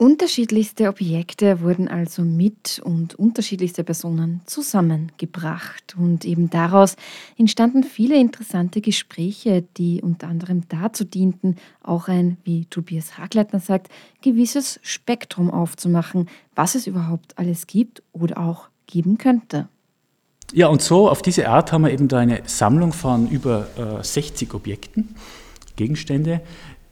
Unterschiedlichste 0.00 0.88
Objekte 0.88 1.60
wurden 1.60 1.86
also 1.86 2.22
mit 2.22 2.80
und 2.82 3.16
unterschiedlichste 3.16 3.84
Personen 3.84 4.40
zusammengebracht. 4.46 5.94
Und 5.94 6.24
eben 6.24 6.48
daraus 6.48 6.96
entstanden 7.36 7.84
viele 7.84 8.18
interessante 8.18 8.80
Gespräche, 8.80 9.62
die 9.76 10.00
unter 10.00 10.28
anderem 10.28 10.62
dazu 10.70 11.04
dienten, 11.04 11.56
auch 11.82 12.08
ein, 12.08 12.38
wie 12.44 12.64
Tobias 12.64 13.18
Hagleitner 13.18 13.60
sagt, 13.60 13.88
gewisses 14.22 14.80
Spektrum 14.82 15.50
aufzumachen, 15.50 16.30
was 16.54 16.76
es 16.76 16.86
überhaupt 16.86 17.36
alles 17.36 17.66
gibt 17.66 18.02
oder 18.14 18.38
auch 18.38 18.70
geben 18.86 19.18
könnte. 19.18 19.68
Ja, 20.54 20.68
und 20.68 20.80
so 20.80 21.10
auf 21.10 21.20
diese 21.20 21.46
Art 21.46 21.72
haben 21.72 21.82
wir 21.82 21.90
eben 21.90 22.08
da 22.08 22.20
eine 22.20 22.40
Sammlung 22.46 22.94
von 22.94 23.28
über 23.28 23.66
äh, 24.00 24.02
60 24.02 24.54
Objekten, 24.54 25.14
Gegenstände, 25.76 26.40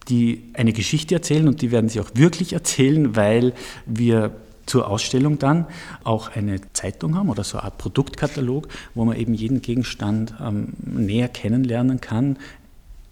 die 0.08 0.44
eine 0.54 0.72
Geschichte 0.72 1.14
erzählen 1.14 1.48
und 1.48 1.62
die 1.62 1.70
werden 1.70 1.88
sie 1.88 2.00
auch 2.00 2.10
wirklich 2.14 2.52
erzählen, 2.52 3.14
weil 3.16 3.52
wir 3.86 4.32
zur 4.66 4.88
Ausstellung 4.88 5.38
dann 5.38 5.66
auch 6.04 6.30
eine 6.34 6.60
Zeitung 6.72 7.16
haben 7.16 7.30
oder 7.30 7.42
so 7.42 7.58
eine 7.58 7.64
Art 7.64 7.78
Produktkatalog, 7.78 8.68
wo 8.94 9.04
man 9.04 9.16
eben 9.16 9.34
jeden 9.34 9.62
Gegenstand 9.62 10.34
ähm, 10.40 10.74
näher 10.84 11.28
kennenlernen 11.28 12.00
kann, 12.00 12.36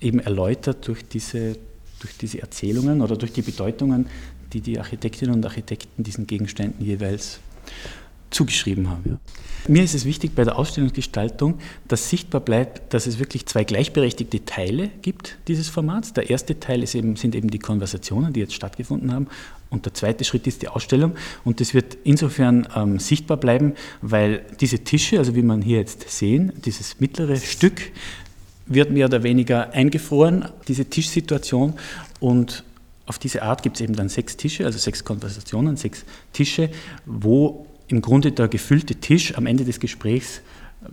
eben 0.01 0.21
erläutert 0.21 0.87
durch 0.87 1.07
diese, 1.09 1.57
durch 2.01 2.17
diese 2.21 2.43
Erzählungen 2.43 3.01
oder 3.01 3.17
durch 3.17 3.33
die 3.33 3.43
Bedeutungen, 3.43 4.07
die 4.53 4.61
die 4.61 4.79
Architektinnen 4.79 5.35
und 5.35 5.45
Architekten 5.45 6.05
diesen 6.05 6.27
Gegenständen 6.27 6.85
jeweils 6.85 7.41
zugeschrieben 8.37 8.91
haben. 8.91 9.19
Mir 9.67 9.83
ist 9.83 9.95
es 9.95 10.05
wichtig 10.05 10.35
bei 10.35 10.45
der 10.45 10.59
Ausstellungsgestaltung, 10.59 11.59
dass 11.89 12.09
sichtbar 12.11 12.41
bleibt, 12.41 12.95
dass 12.95 13.07
es 13.07 13.19
wirklich 13.19 13.47
zwei 13.47 13.65
gleichberechtigte 13.65 14.45
Teile 14.45 14.91
gibt 15.03 15.39
dieses 15.49 15.69
Formats. 15.69 16.13
Der 16.13 16.31
erste 16.31 16.61
Teil 16.61 16.85
eben, 16.95 17.17
sind 17.17 17.35
eben 17.35 17.51
die 17.51 17.59
Konversationen, 17.59 18.33
die 18.33 18.41
jetzt 18.41 18.55
stattgefunden 18.55 19.13
haben. 19.13 19.27
Und 19.71 19.87
der 19.87 19.95
zweite 19.95 20.23
Schritt 20.25 20.47
ist 20.47 20.63
die 20.63 20.69
Ausstellung. 20.69 21.17
Und 21.45 21.61
das 21.61 21.75
wird 21.75 21.97
insofern 22.05 22.69
ähm, 22.77 23.01
sichtbar 23.01 23.39
bleiben, 23.39 23.73
weil 24.03 24.45
diese 24.61 24.81
Tische, 24.81 25.19
also 25.19 25.35
wie 25.35 25.43
man 25.43 25.63
hier 25.63 25.79
jetzt 25.79 26.09
sehen, 26.11 26.53
dieses 26.65 27.01
mittlere 27.01 27.37
Stück 27.37 27.91
wird 28.67 28.91
mehr 28.91 29.07
oder 29.07 29.23
weniger 29.23 29.73
eingefroren, 29.73 30.45
diese 30.69 30.85
Tischsituation. 30.85 31.75
Und 32.21 32.63
auf 33.07 33.19
diese 33.19 33.43
Art 33.43 33.63
gibt 33.63 33.77
es 33.77 33.81
eben 33.81 33.97
dann 33.97 34.09
sechs 34.09 34.37
Tische, 34.37 34.65
also 34.65 34.79
sechs 34.79 35.03
Konversationen, 35.03 35.77
sechs 35.77 36.05
Tische, 36.33 36.71
wo 37.05 37.67
im 37.89 38.03
Grunde 38.03 38.33
der 38.33 38.49
gefüllte 38.49 38.97
Tisch 38.97 39.37
am 39.37 39.47
Ende 39.47 39.65
des 39.65 39.81
Gesprächs 39.81 40.41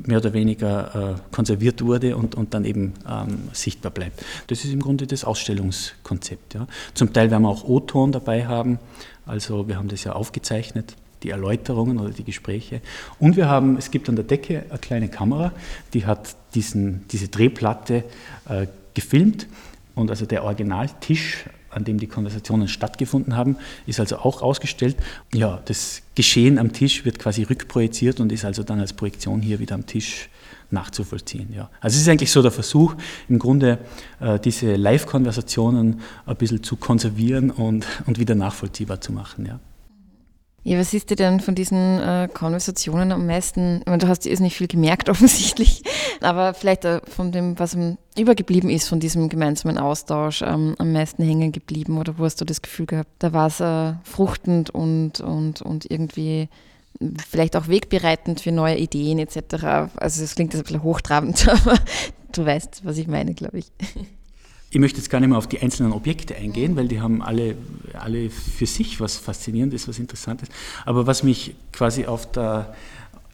mehr 0.06 0.18
oder 0.18 0.34
weniger 0.34 1.16
äh, 1.16 1.36
konserviert 1.36 1.84
wurde 1.84 2.16
und, 2.16 2.36
und 2.36 2.54
dann 2.54 2.66
eben 2.66 2.94
ähm, 3.10 3.50
sichtbar 3.52 3.92
bleibt. 3.92 4.24
Das 4.48 4.64
ist 4.64 4.74
im 4.74 4.80
Grunde 4.80 5.08
das 5.08 5.24
Ausstellungskonzept. 5.24 6.56
Ja. 6.56 6.68
Zum 6.94 7.14
Teil 7.14 7.32
werden 7.32 7.44
wir 7.44 7.50
auch 7.50 7.64
O-Ton 7.64 8.12
dabei 8.12 8.46
haben, 8.46 8.80
also 9.26 9.68
wir 9.68 9.78
haben 9.78 9.88
das 9.88 10.04
ja 10.04 10.14
aufgezeichnet, 10.14 10.96
die 11.24 11.30
Erläuterungen 11.30 12.00
oder 12.00 12.10
die 12.10 12.24
Gespräche. 12.24 12.82
Und 13.20 13.38
wir 13.38 13.48
haben, 13.48 13.78
es 13.78 13.92
gibt 13.92 14.10
an 14.10 14.16
der 14.16 14.26
Decke 14.26 14.66
eine 14.70 14.80
kleine 14.80 15.08
Kamera, 15.10 15.54
die 15.94 16.06
hat 16.06 16.36
diesen, 16.54 17.08
diese 17.10 17.30
Drehplatte 17.30 18.04
äh, 18.50 18.68
gefilmt 18.94 19.48
und 19.96 20.10
also 20.10 20.26
der 20.26 20.44
Originaltisch 20.44 21.46
an 21.76 21.84
dem 21.84 22.00
die 22.00 22.08
Konversationen 22.08 22.68
stattgefunden 22.68 23.36
haben, 23.36 23.58
ist 23.86 24.00
also 24.00 24.18
auch 24.18 24.42
ausgestellt. 24.42 24.96
Ja, 25.34 25.62
das 25.66 26.02
Geschehen 26.16 26.58
am 26.60 26.74
Tisch 26.74 27.06
wird 27.06 27.20
quasi 27.20 27.44
rückprojiziert 27.44 28.20
und 28.20 28.32
ist 28.32 28.46
also 28.46 28.64
dann 28.64 28.80
als 28.80 28.94
Projektion 28.94 29.42
hier 29.42 29.60
wieder 29.60 29.76
am 29.76 29.86
Tisch 29.86 30.30
nachzuvollziehen. 30.70 31.54
Ja. 31.54 31.70
Also 31.80 31.96
es 31.96 32.02
ist 32.02 32.10
eigentlich 32.10 32.32
so 32.32 32.42
der 32.42 32.52
Versuch, 32.52 32.96
im 33.30 33.40
Grunde 33.40 33.78
äh, 34.20 34.40
diese 34.40 34.76
Live-Konversationen 34.76 36.02
ein 36.26 36.36
bisschen 36.36 36.64
zu 36.64 36.76
konservieren 36.76 37.52
und, 37.52 37.86
und 38.06 38.20
wieder 38.20 38.36
nachvollziehbar 38.36 39.00
zu 39.00 39.14
machen. 39.14 39.46
Ja. 39.46 39.60
Ja, 40.66 40.80
was 40.80 40.94
ist 40.94 41.10
dir 41.10 41.18
denn 41.18 41.42
von 41.42 41.56
diesen 41.56 42.00
äh, 42.00 42.30
Konversationen 42.34 43.12
am 43.12 43.26
meisten? 43.26 43.82
Ich 43.82 43.86
meine, 43.86 43.98
du 43.98 44.08
hast 44.08 44.22
dir 44.22 44.40
nicht 44.40 44.56
viel 44.56 44.68
gemerkt 44.68 45.10
offensichtlich, 45.10 45.84
aber 46.22 46.54
vielleicht 46.54 46.86
äh, 46.86 47.02
von 47.06 47.34
dem, 47.34 47.60
was 47.60 47.78
übergeblieben 48.18 48.70
ist 48.70 48.88
von 48.88 49.02
diesem 49.02 49.28
gemeinsamen 49.28 49.78
Austausch, 49.78 50.42
ähm, 50.42 50.76
am 50.78 50.94
meisten 50.94 51.24
hängen 51.24 51.52
geblieben 51.52 51.98
oder 51.98 52.18
wo 52.18 52.24
hast 52.24 52.40
du 52.40 52.46
das 52.46 52.62
Gefühl 52.62 52.86
gehabt, 52.86 53.10
da 53.20 53.34
war 53.34 53.48
es 53.48 53.60
äh, 53.60 53.94
fruchtend 54.04 54.70
und, 54.70 55.20
und, 55.20 55.62
und 55.62 55.92
irgendwie 55.92 56.48
vielleicht 57.28 57.58
auch 57.58 57.68
wegbereitend 57.68 58.40
für 58.40 58.54
neue 58.54 58.78
Ideen 58.78 59.20
etc. 59.20 59.66
Also 59.98 60.22
das 60.22 60.36
klingt 60.36 60.54
jetzt 60.54 60.62
ein 60.62 60.66
bisschen 60.66 60.84
hochtrabend, 60.84 61.46
aber 61.66 61.78
du 62.32 62.46
weißt, 62.46 62.86
was 62.86 62.98
ich 62.98 63.08
meine, 63.08 63.34
glaube 63.34 63.58
ich. 63.60 63.72
Ich 64.74 64.80
möchte 64.80 64.98
jetzt 64.98 65.12
gar 65.12 65.20
nicht 65.20 65.30
mehr 65.30 65.38
auf 65.38 65.46
die 65.46 65.60
einzelnen 65.60 65.92
Objekte 65.92 66.36
eingehen, 66.36 66.76
weil 66.76 66.88
die 66.88 67.00
haben 67.00 67.22
alle, 67.22 67.56
alle 67.94 68.32
für 68.32 68.66
sich 68.66 69.00
was 69.00 69.18
Faszinierendes, 69.18 69.88
was 69.88 70.00
Interessantes. 70.00 70.50
Aber 70.84 71.06
was 71.06 71.22
mich 71.22 71.54
quasi 71.72 72.08
auf 72.08 72.32
der 72.32 72.74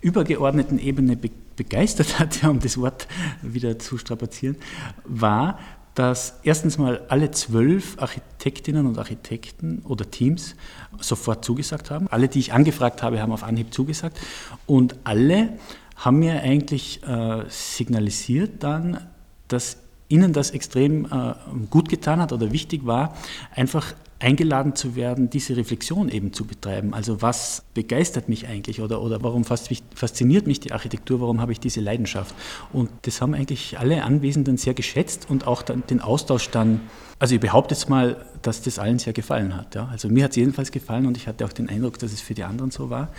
übergeordneten 0.02 0.80
Ebene 0.80 1.16
be 1.16 1.30
begeistert 1.56 2.20
hat, 2.20 2.44
um 2.50 2.60
das 2.60 2.78
Wort 2.78 3.08
wieder 3.42 3.80
zu 3.80 3.98
strapazieren, 3.98 4.58
war, 5.06 5.60
dass 5.96 6.40
erstens 6.44 6.78
mal 6.78 7.06
alle 7.08 7.32
zwölf 7.32 7.98
Architektinnen 8.00 8.86
und 8.86 8.98
Architekten 8.98 9.82
oder 9.86 10.12
Teams 10.12 10.56
sofort 11.00 11.46
zugesagt 11.46 11.90
haben. 11.90 12.10
Alle, 12.10 12.28
die 12.28 12.40
ich 12.40 12.52
angefragt 12.52 13.02
habe, 13.02 13.22
haben 13.22 13.32
auf 13.32 13.44
Anhieb 13.44 13.74
zugesagt. 13.74 14.20
Und 14.66 14.98
alle 15.06 15.58
haben 15.96 16.20
mir 16.20 16.42
eigentlich 16.42 17.02
äh, 17.04 17.46
signalisiert 17.48 18.62
dann, 18.62 19.08
dass 19.48 19.78
ihnen 20.10 20.34
das 20.34 20.52
extrem 20.52 21.06
äh, 21.06 21.34
gut 21.70 21.88
getan 21.88 22.20
hat 22.20 22.34
oder 22.34 22.52
wichtig 22.52 22.86
war, 22.86 23.16
einfach 23.56 23.94
eingeladen 24.20 24.76
zu 24.76 24.96
werden, 24.96 25.30
diese 25.30 25.56
Reflexion 25.56 26.10
eben 26.10 26.34
zu 26.34 26.46
betreiben. 26.46 26.94
Also 26.94 27.22
was 27.22 27.64
begeistert 27.74 28.28
mich 28.28 28.48
eigentlich 28.48 28.82
oder, 28.82 29.02
oder 29.02 29.24
warum 29.24 29.46
fasziniert 29.46 30.46
mich 30.46 30.60
die 30.60 30.74
Architektur, 30.74 31.22
warum 31.22 31.40
habe 31.40 31.54
ich 31.54 31.60
diese 31.60 31.80
Leidenschaft? 31.80 32.36
Und 32.74 32.90
das 33.04 33.22
haben 33.22 33.34
eigentlich 33.34 33.80
alle 33.80 34.04
Anwesenden 34.04 34.58
sehr 34.58 34.74
geschätzt 34.74 35.28
und 35.30 35.48
auch 35.48 35.62
dann 35.62 35.84
den 35.90 36.02
Austausch 36.02 36.50
dann, 36.50 36.82
also 37.18 37.36
ich 37.36 37.42
behaupte 37.42 37.74
jetzt 37.76 37.88
mal, 37.88 38.26
dass 38.42 38.62
das 38.62 38.78
allen 38.78 39.00
sehr 39.00 39.14
gefallen 39.14 39.56
hat. 39.56 39.76
Ja? 39.76 39.88
Also 39.90 40.10
mir 40.10 40.26
hat 40.26 40.32
es 40.32 40.38
jedenfalls 40.38 40.72
gefallen 40.72 41.06
und 41.06 41.16
ich 41.16 41.28
hatte 41.28 41.46
auch 41.46 41.54
den 41.54 41.70
Eindruck, 41.70 41.98
dass 42.00 42.12
es 42.12 42.20
für 42.20 42.34
die 42.34 42.44
anderen 42.44 42.72
so 42.72 42.90
war. 42.90 43.10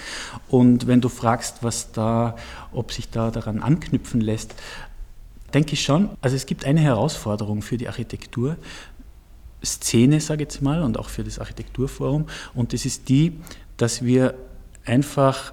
Und 0.49 0.87
wenn 0.87 1.01
du 1.01 1.09
fragst, 1.09 1.63
was 1.63 1.93
da, 1.93 2.37
ob 2.73 2.93
sich 2.93 3.09
da 3.09 3.31
daran 3.31 3.61
anknüpfen 3.61 4.21
lässt, 4.21 4.55
denke 5.55 5.75
ich 5.75 5.83
schon. 5.83 6.11
Also 6.21 6.37
es 6.37 6.47
gibt 6.47 6.65
eine 6.65 6.81
Herausforderung 6.81 7.63
für 7.63 7.77
die 7.77 7.89
Architektur, 7.89 8.57
Szene, 9.65 10.21
sage 10.21 10.43
ich 10.43 10.53
jetzt 10.53 10.63
mal, 10.63 10.83
und 10.83 10.99
auch 10.99 11.09
für 11.09 11.25
das 11.25 11.39
Architekturforum. 11.39 12.27
Und 12.55 12.73
das 12.73 12.85
ist 12.85 13.09
die, 13.09 13.35
dass 13.77 14.03
wir 14.05 14.35
einfach 14.85 15.53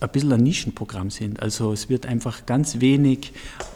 ein 0.00 0.08
bisschen 0.10 0.32
ein 0.32 0.42
Nischenprogramm 0.42 1.10
sind. 1.10 1.40
Also 1.40 1.72
es 1.72 1.88
wird 1.88 2.06
einfach 2.06 2.46
ganz 2.46 2.80
wenig 2.80 3.32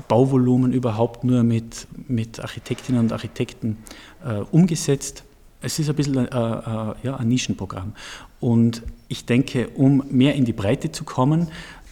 Bauvolumen 0.09 0.73
überhaupt 0.73 1.25
nur 1.25 1.43
mit, 1.43 1.87
mit 2.07 2.40
Architektinnen 2.40 3.00
und 3.00 3.12
Architekten 3.12 3.78
äh, 4.25 4.40
umgesetzt. 4.52 5.25
Es 5.61 5.78
ist 5.78 5.88
ein 5.88 5.97
bisschen 5.97 6.17
äh, 6.17 6.21
äh, 6.28 6.95
ja, 7.02 7.17
ein 7.17 7.28
Nischenprogramm. 7.28 7.95
Und 8.40 8.83
ich 9.09 9.25
denke, 9.25 9.69
um 9.71 10.05
mehr 10.11 10.35
in 10.35 10.45
die 10.45 10.52
Breite 10.52 10.93
zu 10.93 11.05
kommen, 11.05 11.49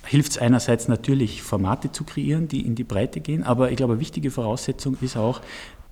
hilft 0.07 0.33
es 0.33 0.39
einerseits 0.39 0.89
natürlich, 0.89 1.43
Formate 1.43 1.93
zu 1.93 2.05
kreieren, 2.05 2.49
die 2.49 2.61
in 2.61 2.75
die 2.75 2.85
Breite 2.85 3.21
gehen, 3.21 3.43
aber 3.43 3.71
ich 3.71 3.77
glaube, 3.77 3.95
eine 3.95 4.01
wichtige 4.01 4.31
Voraussetzung 4.31 4.97
ist 5.01 5.17
auch, 5.17 5.41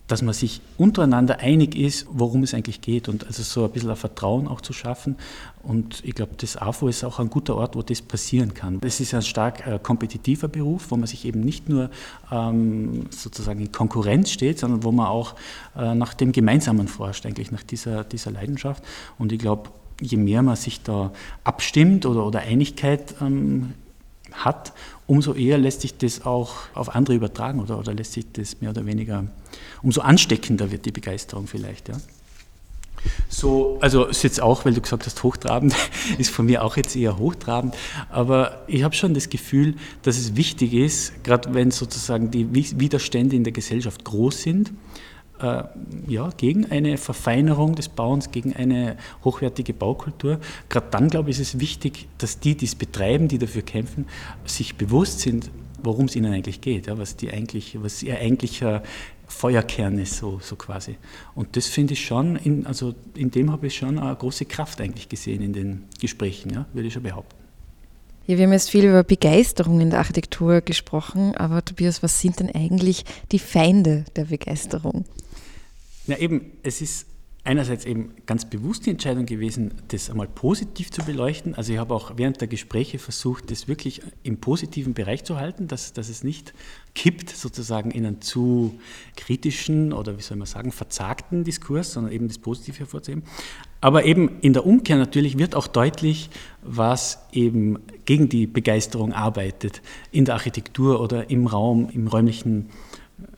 dass 0.06 0.20
man 0.20 0.34
sich 0.34 0.60
untereinander 0.76 1.38
einig 1.40 1.74
ist, 1.74 2.06
worum 2.10 2.42
es 2.42 2.52
eigentlich 2.52 2.82
geht 2.82 3.08
und 3.08 3.26
also 3.26 3.42
so 3.42 3.64
ein 3.64 3.70
bisschen 3.70 3.88
ein 3.88 3.96
Vertrauen 3.96 4.46
auch 4.46 4.60
zu 4.60 4.74
schaffen. 4.74 5.16
Und 5.62 6.04
ich 6.04 6.14
glaube, 6.14 6.32
das 6.36 6.58
AFO 6.58 6.88
ist 6.88 7.04
auch 7.04 7.18
ein 7.20 7.30
guter 7.30 7.56
Ort, 7.56 7.74
wo 7.74 7.80
das 7.80 8.02
passieren 8.02 8.52
kann. 8.52 8.80
Es 8.84 9.00
ist 9.00 9.14
ein 9.14 9.22
stark 9.22 9.66
äh, 9.66 9.78
kompetitiver 9.82 10.48
Beruf, 10.48 10.90
wo 10.90 10.96
man 10.96 11.06
sich 11.06 11.24
eben 11.24 11.40
nicht 11.40 11.70
nur 11.70 11.88
ähm, 12.30 13.06
sozusagen 13.10 13.60
in 13.60 13.72
Konkurrenz 13.72 14.30
steht, 14.30 14.58
sondern 14.58 14.82
wo 14.82 14.92
man 14.92 15.06
auch 15.06 15.36
äh, 15.74 15.94
nach 15.94 16.12
dem 16.12 16.32
Gemeinsamen 16.32 16.86
forscht, 16.86 17.24
eigentlich 17.24 17.50
nach 17.50 17.62
dieser, 17.62 18.04
dieser 18.04 18.30
Leidenschaft. 18.30 18.84
Und 19.18 19.32
ich 19.32 19.38
glaube, 19.38 19.70
je 20.02 20.18
mehr 20.18 20.42
man 20.42 20.56
sich 20.56 20.82
da 20.82 21.12
abstimmt 21.44 22.04
oder, 22.04 22.26
oder 22.26 22.40
Einigkeit 22.40 23.14
ähm, 23.22 23.72
hat, 24.34 24.72
umso 25.06 25.34
eher 25.34 25.58
lässt 25.58 25.82
sich 25.82 25.96
das 25.96 26.24
auch 26.24 26.54
auf 26.74 26.94
andere 26.94 27.16
übertragen 27.16 27.60
oder, 27.60 27.78
oder 27.78 27.94
lässt 27.94 28.12
sich 28.12 28.26
das 28.32 28.60
mehr 28.60 28.70
oder 28.70 28.86
weniger 28.86 29.24
umso 29.82 30.00
ansteckender 30.00 30.70
wird 30.70 30.86
die 30.86 30.92
Begeisterung 30.92 31.46
vielleicht. 31.46 31.88
Ja. 31.88 32.00
So, 33.28 33.78
also 33.82 34.06
ist 34.06 34.22
jetzt 34.22 34.40
auch, 34.40 34.64
weil 34.64 34.72
du 34.72 34.80
gesagt 34.80 35.04
hast, 35.04 35.22
hochtrabend, 35.22 35.74
ist 36.18 36.30
von 36.30 36.46
mir 36.46 36.64
auch 36.64 36.76
jetzt 36.76 36.96
eher 36.96 37.18
hochtrabend, 37.18 37.74
aber 38.10 38.64
ich 38.66 38.82
habe 38.82 38.94
schon 38.94 39.12
das 39.12 39.28
Gefühl, 39.28 39.74
dass 40.02 40.16
es 40.16 40.36
wichtig 40.36 40.72
ist, 40.72 41.22
gerade 41.22 41.52
wenn 41.52 41.70
sozusagen 41.70 42.30
die 42.30 42.52
Widerstände 42.54 43.36
in 43.36 43.44
der 43.44 43.52
Gesellschaft 43.52 44.04
groß 44.04 44.42
sind, 44.42 44.72
ja, 46.06 46.30
gegen 46.36 46.70
eine 46.70 46.96
Verfeinerung 46.96 47.74
des 47.74 47.88
Bauens, 47.88 48.30
gegen 48.30 48.54
eine 48.54 48.96
hochwertige 49.24 49.74
Baukultur. 49.74 50.38
Gerade 50.68 50.86
dann, 50.90 51.08
glaube 51.08 51.30
ich, 51.30 51.40
ist 51.40 51.54
es 51.54 51.60
wichtig, 51.60 52.08
dass 52.18 52.38
die, 52.38 52.56
die 52.56 52.66
es 52.66 52.74
betreiben, 52.74 53.28
die 53.28 53.38
dafür 53.38 53.62
kämpfen, 53.62 54.06
sich 54.46 54.76
bewusst 54.76 55.20
sind, 55.20 55.50
worum 55.82 56.06
es 56.06 56.16
ihnen 56.16 56.32
eigentlich 56.32 56.60
geht, 56.60 56.86
ja, 56.86 56.98
was, 56.98 57.16
die 57.16 57.30
eigentlich, 57.30 57.76
was 57.82 58.02
ihr 58.02 58.18
eigentlicher 58.18 58.82
Feuerkern 59.26 59.98
ist, 59.98 60.16
so, 60.16 60.38
so 60.40 60.56
quasi. 60.56 60.96
Und 61.34 61.56
das 61.56 61.66
finde 61.66 61.94
ich 61.94 62.04
schon, 62.04 62.36
in, 62.36 62.66
also 62.66 62.94
in 63.14 63.30
dem 63.30 63.50
habe 63.50 63.66
ich 63.66 63.76
schon 63.76 63.98
eine 63.98 64.14
große 64.14 64.44
Kraft 64.44 64.80
eigentlich 64.80 65.08
gesehen 65.08 65.42
in 65.42 65.52
den 65.52 65.84
Gesprächen, 66.00 66.52
ja, 66.52 66.66
würde 66.72 66.88
ich 66.88 66.94
schon 66.94 67.02
behaupten. 67.02 67.43
Ja, 68.26 68.38
wir 68.38 68.46
haben 68.46 68.52
jetzt 68.52 68.70
viel 68.70 68.84
über 68.84 69.04
Begeisterung 69.04 69.80
in 69.80 69.90
der 69.90 69.98
Architektur 69.98 70.62
gesprochen, 70.62 71.36
aber 71.36 71.62
Tobias, 71.62 72.02
was 72.02 72.20
sind 72.20 72.40
denn 72.40 72.50
eigentlich 72.54 73.04
die 73.32 73.38
Feinde 73.38 74.06
der 74.16 74.24
Begeisterung? 74.24 75.04
Ja, 76.06 76.16
eben, 76.16 76.52
es 76.62 76.80
ist 76.80 77.06
einerseits 77.44 77.84
eben 77.84 78.14
ganz 78.24 78.46
bewusst 78.46 78.86
die 78.86 78.90
Entscheidung 78.90 79.26
gewesen, 79.26 79.72
das 79.88 80.08
einmal 80.08 80.26
positiv 80.26 80.90
zu 80.90 81.04
beleuchten. 81.04 81.54
Also 81.54 81.74
ich 81.74 81.78
habe 81.78 81.94
auch 81.94 82.12
während 82.16 82.40
der 82.40 82.48
Gespräche 82.48 82.98
versucht, 82.98 83.50
das 83.50 83.68
wirklich 83.68 84.00
im 84.22 84.38
positiven 84.38 84.94
Bereich 84.94 85.24
zu 85.24 85.36
halten, 85.36 85.68
dass, 85.68 85.92
dass 85.92 86.08
es 86.08 86.24
nicht 86.24 86.54
kippt 86.94 87.28
sozusagen 87.30 87.90
in 87.90 88.06
einen 88.06 88.22
zu 88.22 88.78
kritischen 89.16 89.92
oder 89.92 90.16
wie 90.16 90.22
soll 90.22 90.38
man 90.38 90.46
sagen, 90.46 90.72
verzagten 90.72 91.44
Diskurs, 91.44 91.92
sondern 91.92 92.12
eben 92.12 92.28
das 92.28 92.38
Positive 92.38 92.78
hervorzuheben. 92.78 93.24
Aber 93.82 94.06
eben 94.06 94.40
in 94.40 94.54
der 94.54 94.64
Umkehr 94.64 94.96
natürlich 94.96 95.36
wird 95.36 95.54
auch 95.54 95.66
deutlich, 95.66 96.30
was 96.62 97.26
eben 97.32 97.78
gegen 98.06 98.30
die 98.30 98.46
Begeisterung 98.46 99.12
arbeitet 99.12 99.82
in 100.10 100.24
der 100.24 100.34
Architektur 100.34 100.98
oder 101.00 101.28
im 101.28 101.46
Raum, 101.46 101.90
im 101.92 102.06
räumlichen 102.06 102.70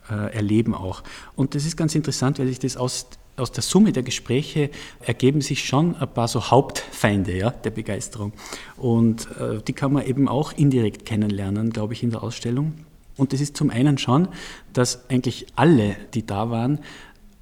äh, 0.09 0.33
Erleben 0.33 0.73
auch. 0.73 1.03
Und 1.35 1.55
das 1.55 1.65
ist 1.65 1.75
ganz 1.75 1.93
interessant, 1.95 2.39
weil 2.39 2.47
sich 2.47 2.59
das 2.59 2.77
aus 2.77 3.07
aus 3.37 3.51
der 3.51 3.61
Summe 3.61 3.91
der 3.91 4.03
Gespräche 4.03 4.71
ergeben 4.99 5.41
sich 5.41 5.63
schon 5.63 5.95
ein 5.95 6.11
paar 6.11 6.27
so 6.27 6.49
Hauptfeinde 6.49 7.37
ja, 7.37 7.51
der 7.51 7.69
Begeisterung. 7.69 8.33
Und 8.75 9.27
äh, 9.39 9.61
die 9.61 9.73
kann 9.73 9.93
man 9.93 10.05
eben 10.05 10.27
auch 10.27 10.53
indirekt 10.53 11.05
kennenlernen, 11.05 11.69
glaube 11.69 11.93
ich, 11.93 12.03
in 12.03 12.09
der 12.09 12.23
Ausstellung. 12.23 12.73
Und 13.15 13.33
das 13.33 13.41
ist 13.41 13.55
zum 13.55 13.69
einen 13.69 13.97
schon, 13.97 14.27
dass 14.73 15.09
eigentlich 15.09 15.47
alle, 15.55 15.95
die 16.13 16.25
da 16.25 16.49
waren, 16.49 16.79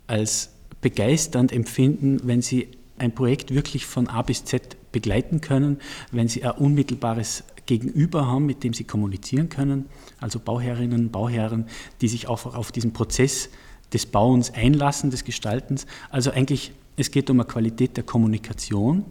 als 0.07 0.51
begeisternd 0.81 1.51
empfinden, 1.51 2.19
wenn 2.23 2.41
sie 2.41 2.67
ein 2.97 3.13
Projekt 3.13 3.53
wirklich 3.53 3.85
von 3.85 4.07
A 4.07 4.21
bis 4.21 4.45
Z 4.45 4.77
begleiten 4.91 5.41
können, 5.41 5.79
wenn 6.11 6.27
sie 6.27 6.43
ein 6.43 6.51
unmittelbares 6.51 7.43
Gegenüber 7.65 8.27
haben, 8.27 8.45
mit 8.45 8.63
dem 8.63 8.73
sie 8.73 8.83
kommunizieren 8.83 9.49
können, 9.49 9.85
also 10.19 10.39
Bauherrinnen, 10.39 11.09
Bauherren, 11.09 11.65
die 12.01 12.07
sich 12.07 12.27
auch 12.27 12.53
auf 12.55 12.71
diesen 12.71 12.93
Prozess 12.93 13.49
des 13.95 14.05
Bauens 14.05 14.53
einlassen, 14.53 15.09
des 15.09 15.23
Gestaltens. 15.23 15.87
Also 16.09 16.29
eigentlich, 16.29 16.73
es 16.97 17.11
geht 17.11 17.29
um 17.29 17.39
eine 17.39 17.47
Qualität 17.47 17.95
der 17.95 18.03
Kommunikation, 18.03 19.05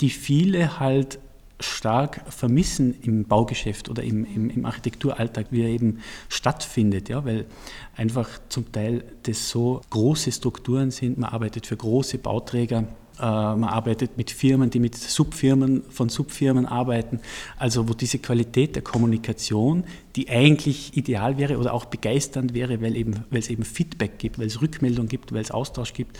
die 0.00 0.08
viele 0.08 0.78
halt 0.78 1.18
stark 1.58 2.22
vermissen 2.28 2.94
im 3.02 3.24
Baugeschäft 3.24 3.90
oder 3.90 4.04
im, 4.04 4.24
im, 4.24 4.48
im, 4.48 4.64
Architekturalltag, 4.64 5.46
wie 5.50 5.62
er 5.62 5.68
eben 5.68 5.98
stattfindet, 6.28 7.08
ja, 7.08 7.24
weil 7.24 7.44
einfach 7.96 8.28
zum 8.48 8.70
Teil 8.70 9.02
das 9.24 9.50
so 9.50 9.80
große 9.90 10.30
Strukturen 10.30 10.92
sind, 10.92 11.18
man 11.18 11.30
arbeitet 11.30 11.66
für 11.66 11.76
große 11.76 12.18
Bauträger, 12.18 12.84
man 13.20 13.64
arbeitet 13.64 14.16
mit 14.16 14.30
Firmen, 14.30 14.70
die 14.70 14.80
mit 14.80 14.96
Subfirmen 14.96 15.82
von 15.90 16.08
Subfirmen 16.08 16.66
arbeiten. 16.66 17.20
Also 17.58 17.88
wo 17.88 17.92
diese 17.92 18.18
Qualität 18.18 18.74
der 18.76 18.82
Kommunikation, 18.82 19.84
die 20.16 20.30
eigentlich 20.30 20.96
ideal 20.96 21.36
wäre 21.38 21.58
oder 21.58 21.74
auch 21.74 21.84
begeisternd 21.84 22.54
wäre, 22.54 22.80
weil, 22.80 22.96
eben, 22.96 23.24
weil 23.30 23.40
es 23.40 23.50
eben 23.50 23.64
Feedback 23.64 24.18
gibt, 24.18 24.38
weil 24.38 24.46
es 24.46 24.62
Rückmeldung 24.62 25.06
gibt, 25.08 25.32
weil 25.32 25.42
es 25.42 25.50
Austausch 25.50 25.92
gibt, 25.92 26.18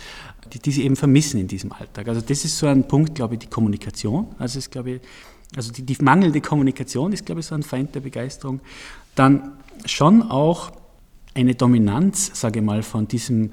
die, 0.53 0.59
die 0.59 0.71
sie 0.71 0.83
eben 0.83 0.95
vermissen 0.95 1.39
in 1.39 1.47
diesem 1.47 1.71
Alltag. 1.71 2.07
Also 2.07 2.21
das 2.21 2.45
ist 2.45 2.57
so 2.57 2.67
ein 2.67 2.87
Punkt, 2.87 3.15
glaube 3.15 3.35
ich, 3.35 3.39
die 3.39 3.47
Kommunikation. 3.47 4.27
Also 4.37 4.59
ist, 4.59 4.71
glaube 4.71 4.91
ich, 4.91 5.01
also 5.55 5.71
die, 5.71 5.83
die 5.83 5.97
mangelnde 6.01 6.39
Kommunikation 6.39 7.11
ist, 7.13 7.25
glaube 7.25 7.41
ich, 7.41 7.47
so 7.47 7.55
ein 7.55 7.63
Feind 7.63 7.95
der 7.95 8.01
Begeisterung. 8.01 8.61
Dann 9.15 9.53
schon 9.85 10.21
auch 10.21 10.71
eine 11.33 11.55
Dominanz, 11.55 12.31
sage 12.33 12.59
ich 12.59 12.65
mal, 12.65 12.83
von 12.83 13.07
diesem 13.07 13.51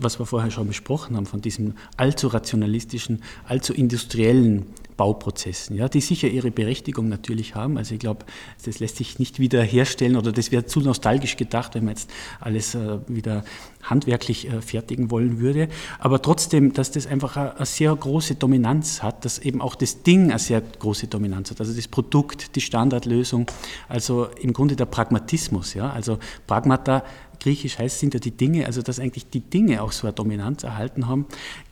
was 0.00 0.18
wir 0.18 0.26
vorher 0.26 0.50
schon 0.50 0.68
besprochen 0.68 1.16
haben, 1.16 1.26
von 1.26 1.40
diesen 1.40 1.74
allzu 1.96 2.28
rationalistischen, 2.28 3.22
allzu 3.46 3.72
industriellen 3.72 4.66
Bauprozessen, 5.00 5.76
ja, 5.76 5.88
die 5.88 6.02
sicher 6.02 6.28
ihre 6.28 6.50
Berechtigung 6.50 7.08
natürlich 7.08 7.54
haben. 7.54 7.78
Also 7.78 7.94
ich 7.94 8.00
glaube, 8.00 8.26
das 8.66 8.80
lässt 8.80 8.96
sich 8.96 9.18
nicht 9.18 9.38
wieder 9.38 9.62
herstellen 9.62 10.14
oder 10.14 10.30
das 10.30 10.52
wäre 10.52 10.66
zu 10.66 10.80
nostalgisch 10.80 11.38
gedacht, 11.38 11.74
wenn 11.74 11.86
man 11.86 11.94
jetzt 11.94 12.10
alles 12.38 12.74
äh, 12.74 12.98
wieder 13.08 13.42
handwerklich 13.82 14.50
äh, 14.50 14.60
fertigen 14.60 15.10
wollen 15.10 15.40
würde. 15.40 15.70
Aber 16.00 16.20
trotzdem, 16.20 16.74
dass 16.74 16.90
das 16.90 17.06
einfach 17.06 17.38
eine, 17.38 17.64
sehr 17.64 17.96
große 17.96 18.34
Dominanz 18.34 19.02
hat, 19.02 19.24
dass 19.24 19.38
eben 19.38 19.62
auch 19.62 19.74
das 19.74 20.02
Ding 20.02 20.32
eine 20.32 20.38
sehr 20.38 20.60
große 20.60 21.06
Dominanz 21.06 21.50
hat. 21.50 21.60
Also 21.60 21.72
das 21.72 21.88
Produkt, 21.88 22.54
die 22.54 22.60
Standardlösung, 22.60 23.46
also 23.88 24.26
im 24.42 24.52
Grunde 24.52 24.76
der 24.76 24.84
Pragmatismus. 24.84 25.72
Ja, 25.72 25.90
also 25.90 26.18
Pragmata 26.46 27.04
Griechisch 27.40 27.78
heißt, 27.78 27.98
sind 27.98 28.14
ja 28.14 28.20
die 28.20 28.30
Dinge, 28.30 28.66
also 28.66 28.82
dass 28.82 29.00
eigentlich 29.00 29.28
die 29.28 29.40
Dinge 29.40 29.82
auch 29.82 29.92
so 29.92 30.06
eine 30.06 30.14
Dominanz 30.14 30.62
erhalten 30.62 31.08
haben 31.08 31.26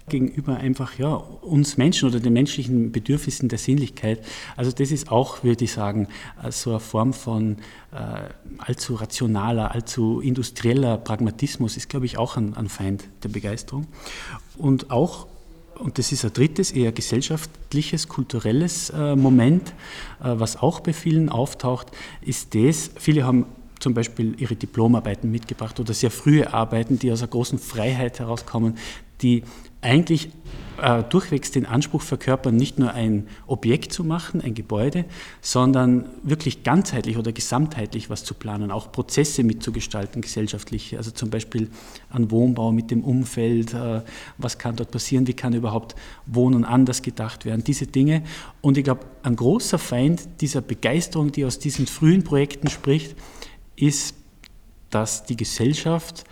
gegenüber 0.09 0.57
einfach 0.57 0.98
ja, 0.98 1.14
uns 1.14 1.76
Menschen 1.76 2.09
oder 2.09 2.20
den 2.20 2.33
menschlichen 2.33 2.92
Bedürfnissen 2.92 3.48
der 3.48 3.59
Sinnlichkeit. 3.59 4.24
Also 4.57 4.72
das 4.72 4.90
ist 4.90 5.11
auch, 5.12 5.44
würde 5.44 5.64
ich 5.64 5.72
sagen, 5.72 6.09
so 6.50 6.70
eine 6.70 6.81
Form 6.81 7.12
von 7.12 7.59
äh, 7.92 8.28
allzu 8.59 8.94
rationaler, 8.94 9.72
allzu 9.72 10.20
industrieller 10.20 10.96
Pragmatismus 10.96 11.76
ist, 11.76 11.88
glaube 11.88 12.07
ich, 12.07 12.18
auch 12.18 12.37
ein, 12.37 12.54
ein 12.54 12.68
Feind 12.68 13.04
der 13.22 13.28
Begeisterung. 13.28 13.87
Und 14.57 14.90
auch 14.90 15.26
und 15.78 15.98
das 15.98 16.11
ist 16.11 16.24
ein 16.24 16.33
drittes, 16.33 16.72
eher 16.72 16.90
gesellschaftliches, 16.90 18.09
kulturelles 18.09 18.90
äh, 18.90 19.14
Moment, 19.14 19.68
äh, 20.20 20.35
was 20.35 20.57
auch 20.57 20.81
bei 20.81 20.92
vielen 20.92 21.28
auftaucht, 21.28 21.92
ist 22.20 22.57
das, 22.57 22.90
viele 22.96 23.24
haben 23.24 23.46
zum 23.81 23.95
Beispiel 23.95 24.35
ihre 24.41 24.57
Diplomarbeiten 24.57 25.31
mitgebracht 25.31 25.79
oder 25.81 25.95
sehr 25.95 26.11
frühe 26.11 26.53
Arbeiten, 26.53 26.99
die 26.99 27.12
aus 27.12 27.23
einer 27.23 27.31
großen 27.31 27.59
Freiheit 27.59 28.19
herauskommen, 28.19 28.77
die 29.23 29.43
eigentlich 29.81 30.31
äh, 30.81 31.03
durchwegs 31.05 31.51
den 31.51 31.67
Anspruch 31.67 32.03
verkörpern, 32.03 32.57
nicht 32.57 32.79
nur 32.79 32.93
ein 32.93 33.29
Objekt 33.47 33.93
zu 33.93 34.03
machen, 34.05 34.41
ein 34.41 34.55
Gebäude, 34.55 35.05
sondern 35.41 36.07
wirklich 36.23 36.64
ganzheitlich 36.64 37.17
oder 37.17 37.33
gesamtheitlich 37.33 38.11
was 38.11 38.25
zu 38.25 38.35
planen, 38.35 38.71
auch 38.71 38.91
Prozesse 38.91 39.45
mitzugestalten, 39.45 40.23
gesellschaftliche, 40.23 40.97
also 40.97 41.11
zum 41.11 41.31
Beispiel 41.31 41.69
an 42.11 42.31
Wohnbau 42.31 42.73
mit 42.73 42.91
dem 42.91 43.05
Umfeld, 43.05 43.75
äh, 43.75 44.03
was 44.37 44.59
kann 44.59 44.77
dort 44.77 44.91
passieren, 44.91 45.27
wie 45.27 45.35
kann 45.35 45.53
überhaupt 45.53 45.95
Wohnen 46.27 46.64
anders 46.64 47.03
gedacht 47.03 47.45
werden, 47.45 47.62
diese 47.62 47.87
Dinge. 47.87 48.23
Und 48.61 48.79
ich 48.79 48.85
glaube, 48.85 49.07
ein 49.23 49.37
großer 49.37 49.79
Feind 49.79 50.29
dieser 50.41 50.61
Begeisterung, 50.61 51.31
die 51.31 51.45
aus 51.45 51.59
diesen 51.59 51.87
frühen 51.87 52.25
Projekten 52.25 52.69
spricht, 52.69 53.17
ist, 53.81 54.14
dass 54.91 55.25
die 55.25 55.37
Gesellschaft 55.37 56.25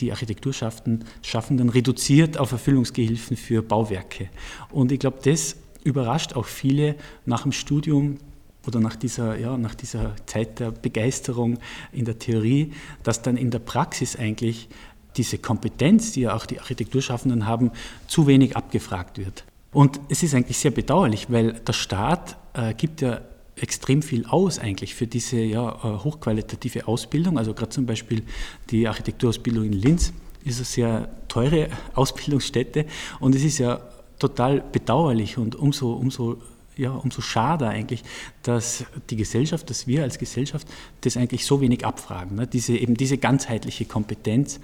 die 0.00 0.12
Architekturschaffenden 0.12 1.68
reduziert 1.68 2.38
auf 2.38 2.52
Erfüllungsgehilfen 2.52 3.36
für 3.36 3.62
Bauwerke. 3.62 4.30
Und 4.70 4.92
ich 4.92 5.00
glaube, 5.00 5.18
das 5.22 5.56
überrascht 5.82 6.34
auch 6.34 6.46
viele 6.46 6.96
nach 7.26 7.42
dem 7.42 7.52
Studium 7.52 8.18
oder 8.66 8.80
nach 8.80 8.96
dieser, 8.96 9.38
ja, 9.38 9.56
nach 9.56 9.74
dieser 9.74 10.14
Zeit 10.26 10.60
der 10.60 10.70
Begeisterung 10.70 11.58
in 11.92 12.04
der 12.04 12.18
Theorie, 12.18 12.72
dass 13.02 13.22
dann 13.22 13.36
in 13.36 13.50
der 13.50 13.60
Praxis 13.60 14.16
eigentlich 14.16 14.68
diese 15.16 15.38
Kompetenz, 15.38 16.12
die 16.12 16.22
ja 16.22 16.34
auch 16.34 16.46
die 16.46 16.60
Architekturschaffenden 16.60 17.46
haben, 17.46 17.72
zu 18.06 18.26
wenig 18.26 18.56
abgefragt 18.56 19.18
wird. 19.18 19.44
Und 19.72 20.00
es 20.08 20.22
ist 20.22 20.34
eigentlich 20.34 20.58
sehr 20.58 20.70
bedauerlich, 20.70 21.30
weil 21.30 21.54
der 21.54 21.72
Staat 21.72 22.36
äh, 22.54 22.74
gibt 22.74 23.00
ja 23.00 23.20
extrem 23.62 24.02
viel 24.02 24.26
aus 24.26 24.58
eigentlich 24.58 24.94
für 24.94 25.06
diese 25.06 25.38
ja, 25.38 25.70
äh, 25.70 26.04
hochqualitative 26.04 26.88
Ausbildung. 26.88 27.38
Also 27.38 27.54
gerade 27.54 27.70
zum 27.70 27.86
Beispiel 27.86 28.22
die 28.70 28.88
Architekturausbildung 28.88 29.64
in 29.64 29.72
Linz 29.72 30.12
ist 30.44 30.56
eine 30.56 30.64
sehr 30.64 31.08
teure 31.28 31.68
Ausbildungsstätte 31.94 32.86
und 33.20 33.34
es 33.34 33.44
ist 33.44 33.58
ja 33.58 33.80
total 34.18 34.60
bedauerlich 34.60 35.38
und 35.38 35.54
umso, 35.54 35.92
umso, 35.92 36.38
ja, 36.76 36.90
umso 36.90 37.20
schade 37.20 37.68
eigentlich, 37.68 38.02
dass 38.42 38.84
die 39.10 39.16
Gesellschaft, 39.16 39.70
dass 39.70 39.86
wir 39.86 40.02
als 40.02 40.18
Gesellschaft 40.18 40.66
das 41.02 41.16
eigentlich 41.16 41.44
so 41.44 41.60
wenig 41.60 41.84
abfragen. 41.84 42.36
Ne? 42.36 42.46
Diese, 42.46 42.76
eben 42.76 42.94
diese 42.94 43.18
ganzheitliche 43.18 43.84
Kompetenz, 43.84 44.60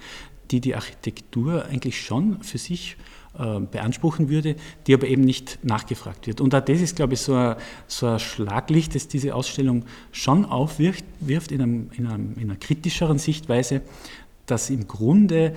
die 0.51 0.59
die 0.59 0.75
Architektur 0.75 1.65
eigentlich 1.65 2.01
schon 2.01 2.43
für 2.43 2.57
sich 2.57 2.97
beanspruchen 3.71 4.29
würde, 4.29 4.55
die 4.87 4.93
aber 4.93 5.07
eben 5.07 5.23
nicht 5.23 5.59
nachgefragt 5.63 6.27
wird. 6.27 6.41
Und 6.41 6.55
auch 6.55 6.61
das 6.61 6.81
ist, 6.81 6.95
glaube 6.95 7.15
ich, 7.15 7.21
so 7.21 7.35
ein, 7.35 7.55
so 7.87 8.07
ein 8.07 8.19
Schlaglicht, 8.19 8.95
das 8.95 9.07
diese 9.07 9.35
Ausstellung 9.35 9.83
schon 10.11 10.45
aufwirft 10.45 11.03
wirft 11.19 11.51
in, 11.51 11.61
einem, 11.61 11.89
in, 11.97 12.07
einem, 12.07 12.33
in 12.35 12.49
einer 12.49 12.55
kritischeren 12.55 13.17
Sichtweise, 13.17 13.81
dass 14.45 14.69
im 14.69 14.87
Grunde 14.87 15.53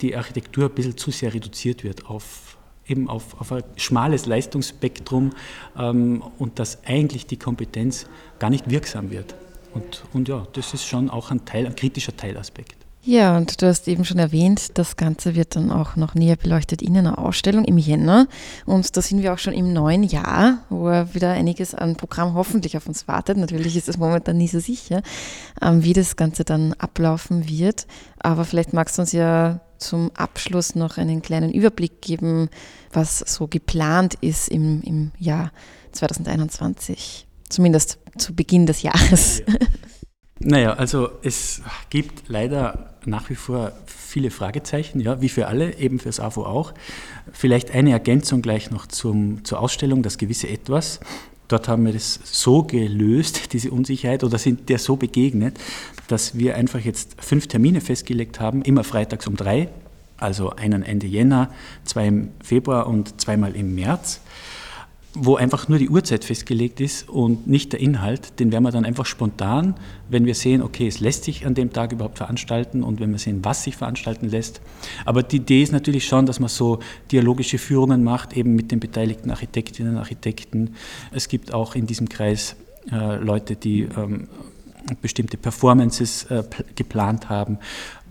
die 0.00 0.16
Architektur 0.16 0.66
ein 0.66 0.74
bisschen 0.74 0.96
zu 0.96 1.10
sehr 1.10 1.32
reduziert 1.32 1.84
wird 1.84 2.06
auf 2.06 2.58
eben 2.86 3.08
auf, 3.08 3.40
auf 3.40 3.52
ein 3.52 3.62
schmales 3.76 4.26
Leistungsspektrum 4.26 5.30
ähm, 5.78 6.22
und 6.38 6.58
dass 6.58 6.84
eigentlich 6.84 7.26
die 7.26 7.36
Kompetenz 7.38 8.06
gar 8.40 8.50
nicht 8.50 8.70
wirksam 8.70 9.10
wird. 9.10 9.36
Und, 9.72 10.04
und 10.12 10.28
ja, 10.28 10.46
das 10.52 10.74
ist 10.74 10.84
schon 10.84 11.08
auch 11.08 11.30
ein 11.30 11.44
Teil, 11.44 11.66
ein 11.66 11.76
kritischer 11.76 12.16
Teilaspekt. 12.16 12.81
Ja, 13.04 13.36
und 13.36 13.60
du 13.60 13.66
hast 13.66 13.88
eben 13.88 14.04
schon 14.04 14.20
erwähnt, 14.20 14.78
das 14.78 14.96
Ganze 14.96 15.34
wird 15.34 15.56
dann 15.56 15.72
auch 15.72 15.96
noch 15.96 16.14
näher 16.14 16.36
beleuchtet 16.36 16.82
in 16.82 16.96
einer 16.96 17.18
Ausstellung 17.18 17.64
im 17.64 17.76
Jänner. 17.76 18.28
Und 18.64 18.96
da 18.96 19.02
sind 19.02 19.22
wir 19.22 19.32
auch 19.32 19.38
schon 19.38 19.54
im 19.54 19.72
neuen 19.72 20.04
Jahr, 20.04 20.58
wo 20.70 20.86
wieder 21.12 21.32
einiges 21.32 21.74
an 21.74 21.96
Programm 21.96 22.34
hoffentlich 22.34 22.76
auf 22.76 22.86
uns 22.86 23.08
wartet. 23.08 23.38
Natürlich 23.38 23.76
ist 23.76 23.88
es 23.88 23.98
momentan 23.98 24.36
nie 24.36 24.46
so 24.46 24.60
sicher, 24.60 25.02
ähm, 25.60 25.82
wie 25.82 25.94
das 25.94 26.14
Ganze 26.14 26.44
dann 26.44 26.74
ablaufen 26.74 27.48
wird. 27.48 27.88
Aber 28.20 28.44
vielleicht 28.44 28.72
magst 28.72 28.98
du 28.98 29.02
uns 29.02 29.10
ja 29.10 29.60
zum 29.78 30.12
Abschluss 30.14 30.76
noch 30.76 30.96
einen 30.96 31.22
kleinen 31.22 31.50
Überblick 31.50 32.02
geben, 32.02 32.50
was 32.92 33.18
so 33.18 33.48
geplant 33.48 34.14
ist 34.20 34.48
im, 34.48 34.80
im 34.82 35.10
Jahr 35.18 35.50
2021. 35.90 37.26
Zumindest 37.48 37.98
zu 38.16 38.32
Beginn 38.32 38.66
des 38.66 38.82
Jahres. 38.82 39.42
Ja. 39.44 39.54
Naja, 40.44 40.72
also 40.74 41.10
es 41.22 41.62
gibt 41.90 42.28
leider 42.28 42.90
nach 43.04 43.30
wie 43.30 43.34
vor 43.34 43.72
viele 43.86 44.30
Fragezeichen, 44.30 45.00
ja, 45.00 45.20
wie 45.20 45.28
für 45.28 45.46
alle, 45.46 45.76
eben 45.78 45.98
fürs 46.00 46.20
AFO 46.20 46.44
auch. 46.44 46.74
Vielleicht 47.32 47.70
eine 47.72 47.92
Ergänzung 47.92 48.42
gleich 48.42 48.70
noch 48.70 48.86
zum, 48.86 49.44
zur 49.44 49.60
Ausstellung, 49.60 50.02
das 50.02 50.18
gewisse 50.18 50.48
Etwas. 50.48 51.00
Dort 51.46 51.68
haben 51.68 51.84
wir 51.86 51.92
das 51.92 52.18
so 52.24 52.62
gelöst, 52.64 53.52
diese 53.52 53.70
Unsicherheit, 53.70 54.24
oder 54.24 54.38
sind 54.38 54.68
der 54.68 54.78
so 54.78 54.96
begegnet, 54.96 55.58
dass 56.08 56.36
wir 56.36 56.56
einfach 56.56 56.80
jetzt 56.80 57.22
fünf 57.22 57.46
Termine 57.46 57.80
festgelegt 57.80 58.40
haben, 58.40 58.62
immer 58.62 58.84
freitags 58.84 59.26
um 59.26 59.36
drei, 59.36 59.68
also 60.16 60.50
einen 60.50 60.82
Ende 60.82 61.06
Jänner, 61.06 61.50
zwei 61.84 62.08
im 62.08 62.30
Februar 62.42 62.86
und 62.88 63.20
zweimal 63.20 63.54
im 63.54 63.74
März 63.74 64.21
wo 65.14 65.36
einfach 65.36 65.68
nur 65.68 65.78
die 65.78 65.90
Uhrzeit 65.90 66.24
festgelegt 66.24 66.80
ist 66.80 67.08
und 67.08 67.46
nicht 67.46 67.72
der 67.72 67.80
Inhalt, 67.80 68.38
den 68.40 68.50
werden 68.50 68.64
wir 68.64 68.70
dann 68.70 68.86
einfach 68.86 69.04
spontan, 69.04 69.74
wenn 70.08 70.24
wir 70.24 70.34
sehen, 70.34 70.62
okay, 70.62 70.86
es 70.86 71.00
lässt 71.00 71.24
sich 71.24 71.44
an 71.44 71.54
dem 71.54 71.72
Tag 71.72 71.92
überhaupt 71.92 72.16
veranstalten 72.16 72.82
und 72.82 72.98
wenn 72.98 73.10
wir 73.12 73.18
sehen, 73.18 73.40
was 73.42 73.64
sich 73.64 73.76
veranstalten 73.76 74.28
lässt. 74.28 74.62
Aber 75.04 75.22
die 75.22 75.36
Idee 75.36 75.62
ist 75.62 75.72
natürlich 75.72 76.06
schon, 76.06 76.24
dass 76.24 76.40
man 76.40 76.48
so 76.48 76.78
dialogische 77.10 77.58
Führungen 77.58 78.02
macht, 78.04 78.34
eben 78.36 78.54
mit 78.54 78.70
den 78.70 78.80
beteiligten 78.80 79.30
Architektinnen 79.30 79.94
und 79.94 79.98
Architekten. 79.98 80.74
Es 81.12 81.28
gibt 81.28 81.52
auch 81.52 81.74
in 81.74 81.86
diesem 81.86 82.08
Kreis 82.08 82.56
äh, 82.90 83.16
Leute, 83.16 83.56
die 83.56 83.82
ähm, 83.82 84.28
bestimmte 85.02 85.36
Performances 85.36 86.24
äh, 86.24 86.42
geplant 86.74 87.28
haben, 87.28 87.58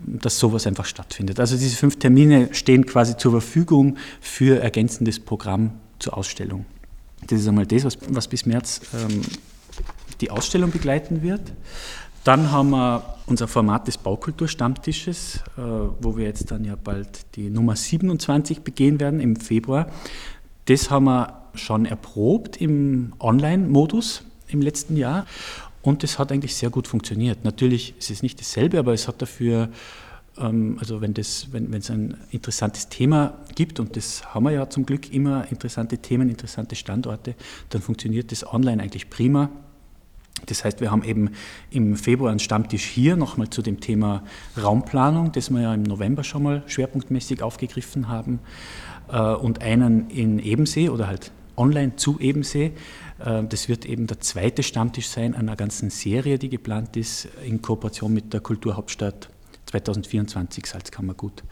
dass 0.04 0.38
sowas 0.38 0.66
einfach 0.66 0.84
stattfindet. 0.84 1.40
Also 1.40 1.56
diese 1.56 1.76
fünf 1.76 1.96
Termine 1.98 2.48
stehen 2.52 2.86
quasi 2.86 3.16
zur 3.16 3.32
Verfügung 3.32 3.96
für 4.20 4.60
ergänzendes 4.60 5.18
Programm 5.18 5.72
zur 5.98 6.16
Ausstellung. 6.16 6.64
Das 7.26 7.40
ist 7.40 7.48
einmal 7.48 7.66
das, 7.66 7.84
was, 7.84 7.98
was 8.08 8.28
bis 8.28 8.46
März 8.46 8.80
ähm, 8.94 9.22
die 10.20 10.30
Ausstellung 10.30 10.70
begleiten 10.70 11.22
wird. 11.22 11.40
Dann 12.24 12.52
haben 12.52 12.70
wir 12.70 13.16
unser 13.26 13.48
Format 13.48 13.88
des 13.88 13.98
Baukulturstammtisches, 13.98 15.36
äh, 15.56 15.60
wo 16.00 16.16
wir 16.16 16.24
jetzt 16.24 16.50
dann 16.50 16.64
ja 16.64 16.76
bald 16.76 17.26
die 17.34 17.50
Nummer 17.50 17.74
27 17.74 18.60
begehen 18.60 19.00
werden 19.00 19.20
im 19.20 19.36
Februar. 19.36 19.90
Das 20.66 20.90
haben 20.90 21.04
wir 21.04 21.42
schon 21.54 21.84
erprobt 21.84 22.60
im 22.60 23.12
Online-Modus 23.18 24.24
im 24.48 24.62
letzten 24.62 24.96
Jahr 24.96 25.26
und 25.82 26.02
das 26.02 26.18
hat 26.18 26.30
eigentlich 26.30 26.54
sehr 26.54 26.70
gut 26.70 26.86
funktioniert. 26.86 27.44
Natürlich 27.44 27.94
ist 27.98 28.10
es 28.10 28.22
nicht 28.22 28.40
dasselbe, 28.40 28.78
aber 28.78 28.92
es 28.92 29.08
hat 29.08 29.20
dafür 29.20 29.68
also 30.36 31.02
wenn, 31.02 31.12
das, 31.12 31.48
wenn, 31.52 31.72
es 31.74 31.90
ein 31.90 32.16
interessantes 32.30 32.88
Thema 32.88 33.38
gibt, 33.54 33.78
und 33.80 33.96
das 33.96 34.34
haben 34.34 34.44
wir 34.44 34.52
ja 34.52 34.70
zum 34.70 34.86
Glück 34.86 35.12
immer, 35.12 35.46
interessante 35.50 35.98
Themen, 35.98 36.30
interessante 36.30 36.74
Standorte, 36.74 37.34
dann 37.68 37.82
funktioniert 37.82 38.32
das 38.32 38.46
online 38.46 38.82
eigentlich 38.82 39.10
prima. 39.10 39.50
Das 40.46 40.64
heißt, 40.64 40.80
wir 40.80 40.90
haben 40.90 41.04
eben 41.04 41.30
im 41.70 41.96
Februar 41.96 42.30
einen 42.30 42.40
Stammtisch 42.40 42.84
hier 42.84 43.16
nochmal 43.16 43.50
zu 43.50 43.62
dem 43.62 43.80
Thema 43.80 44.24
Raumplanung, 44.60 45.32
das 45.32 45.50
wir 45.50 45.60
ja 45.60 45.74
im 45.74 45.82
November 45.82 46.24
schon 46.24 46.42
mal 46.42 46.62
schwerpunktmäßig 46.66 47.42
aufgegriffen 47.42 48.08
haben, 48.08 48.40
äh, 49.10 49.20
und 49.20 49.62
einen 49.62 50.08
in 50.10 50.38
Ebensee 50.38 50.88
oder 50.88 51.06
halt 51.06 51.30
online 51.56 51.96
zu 51.96 52.18
Ebensee. 52.18 52.72
Äh, 53.24 53.44
das 53.44 53.68
wird 53.68 53.84
eben 53.84 54.06
der 54.06 54.20
zweite 54.20 54.62
Stammtisch 54.62 55.08
sein 55.08 55.34
einer 55.34 55.56
ganzen 55.56 55.90
Serie, 55.90 56.38
die 56.38 56.48
geplant 56.48 56.96
ist 56.96 57.28
in 57.44 57.60
Kooperation 57.60 58.12
mit 58.12 58.32
der 58.32 58.40
Kulturhauptstadt 58.40 59.28
2024 59.72 60.66
Salzkammergut. 60.66 61.42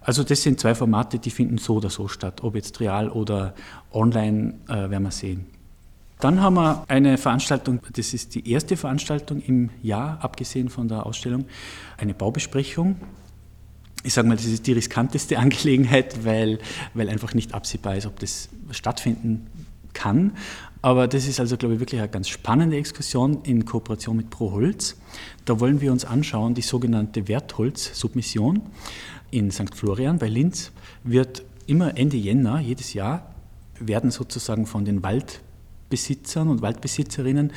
Also 0.00 0.22
das 0.22 0.42
sind 0.42 0.60
zwei 0.60 0.74
Formate, 0.74 1.18
die 1.18 1.30
finden 1.30 1.58
so 1.58 1.76
oder 1.76 1.90
so 1.90 2.08
statt, 2.08 2.42
ob 2.42 2.54
jetzt 2.54 2.78
real 2.80 3.08
oder 3.08 3.54
online, 3.90 4.54
äh, 4.68 4.90
werden 4.90 5.02
wir 5.02 5.10
sehen. 5.10 5.46
Dann 6.20 6.40
haben 6.40 6.54
wir 6.54 6.84
eine 6.88 7.18
Veranstaltung, 7.18 7.80
das 7.92 8.14
ist 8.14 8.34
die 8.34 8.50
erste 8.50 8.76
Veranstaltung 8.76 9.40
im 9.40 9.70
Jahr, 9.82 10.18
abgesehen 10.22 10.68
von 10.68 10.88
der 10.88 11.06
Ausstellung, 11.06 11.46
eine 11.96 12.14
Baubesprechung. 12.14 12.96
Ich 14.04 14.14
sage 14.14 14.28
mal, 14.28 14.36
das 14.36 14.44
ist 14.44 14.66
die 14.66 14.72
riskanteste 14.72 15.38
Angelegenheit, 15.38 16.24
weil, 16.24 16.58
weil 16.92 17.08
einfach 17.08 17.34
nicht 17.34 17.54
absehbar 17.54 17.96
ist, 17.96 18.06
ob 18.06 18.20
das 18.20 18.50
stattfinden 18.70 19.46
kann. 19.94 20.32
Aber 20.84 21.08
das 21.08 21.26
ist 21.26 21.40
also, 21.40 21.56
glaube 21.56 21.76
ich, 21.76 21.80
wirklich 21.80 21.98
eine 21.98 22.10
ganz 22.10 22.28
spannende 22.28 22.76
Exkursion 22.76 23.38
in 23.44 23.64
Kooperation 23.64 24.18
mit 24.18 24.28
ProHolz. 24.28 24.98
Da 25.46 25.58
wollen 25.58 25.80
wir 25.80 25.90
uns 25.90 26.04
anschauen, 26.04 26.52
die 26.52 26.60
sogenannte 26.60 27.26
Wertholz-Submission 27.26 28.60
in 29.30 29.50
St. 29.50 29.74
Florian 29.74 30.18
bei 30.18 30.28
Linz 30.28 30.72
wird 31.02 31.42
immer 31.66 31.96
Ende 31.96 32.18
Jänner 32.18 32.60
jedes 32.60 32.92
Jahr 32.92 33.34
werden 33.80 34.10
sozusagen 34.10 34.66
von 34.66 34.84
den 34.84 35.02
Waldbesitzern 35.02 36.50
und 36.50 36.60
Waldbesitzerinnen 36.60 37.54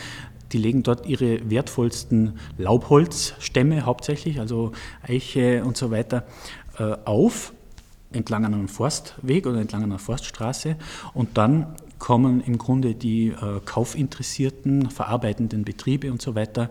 die 0.53 0.57
legen 0.57 0.83
dort 0.83 1.05
ihre 1.05 1.49
wertvollsten 1.49 2.39
Laubholzstämme 2.57 3.85
hauptsächlich, 3.85 4.39
also 4.39 4.71
Eiche 5.05 5.65
und 5.65 5.75
so 5.75 5.91
weiter, 5.91 6.25
äh, 6.79 6.95
auf 7.03 7.51
entlang 8.11 8.45
an 8.45 8.53
einem 8.53 8.67
Forstweg 8.67 9.45
oder 9.45 9.59
entlang 9.59 9.83
einer 9.83 9.99
Forststraße 9.99 10.77
und 11.13 11.37
dann 11.37 11.75
kommen 11.99 12.41
im 12.41 12.57
Grunde 12.57 12.95
die 12.95 13.29
äh, 13.29 13.59
kaufinteressierten, 13.65 14.89
verarbeitenden 14.89 15.63
Betriebe 15.63 16.11
und 16.11 16.21
so 16.21 16.35
weiter, 16.35 16.69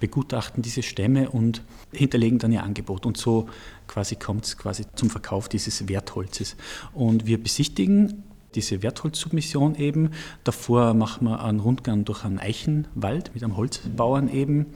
begutachten 0.00 0.62
diese 0.62 0.82
Stämme 0.82 1.30
und 1.30 1.62
hinterlegen 1.92 2.38
dann 2.38 2.52
ihr 2.52 2.62
Angebot. 2.62 3.06
Und 3.06 3.16
so 3.16 3.48
quasi 3.86 4.16
kommt 4.16 4.46
es 4.46 4.58
quasi 4.58 4.84
zum 4.94 5.10
Verkauf 5.10 5.48
dieses 5.48 5.88
Wertholzes. 5.88 6.56
Und 6.92 7.26
wir 7.26 7.42
besichtigen 7.42 8.24
diese 8.54 8.82
Wertholzsubmission 8.82 9.74
eben. 9.74 10.10
Davor 10.44 10.94
machen 10.94 11.26
wir 11.26 11.42
einen 11.42 11.60
Rundgang 11.60 12.04
durch 12.04 12.24
einen 12.24 12.38
Eichenwald 12.38 13.34
mit 13.34 13.42
einem 13.42 13.56
Holzbauern 13.56 14.28
eben. 14.28 14.66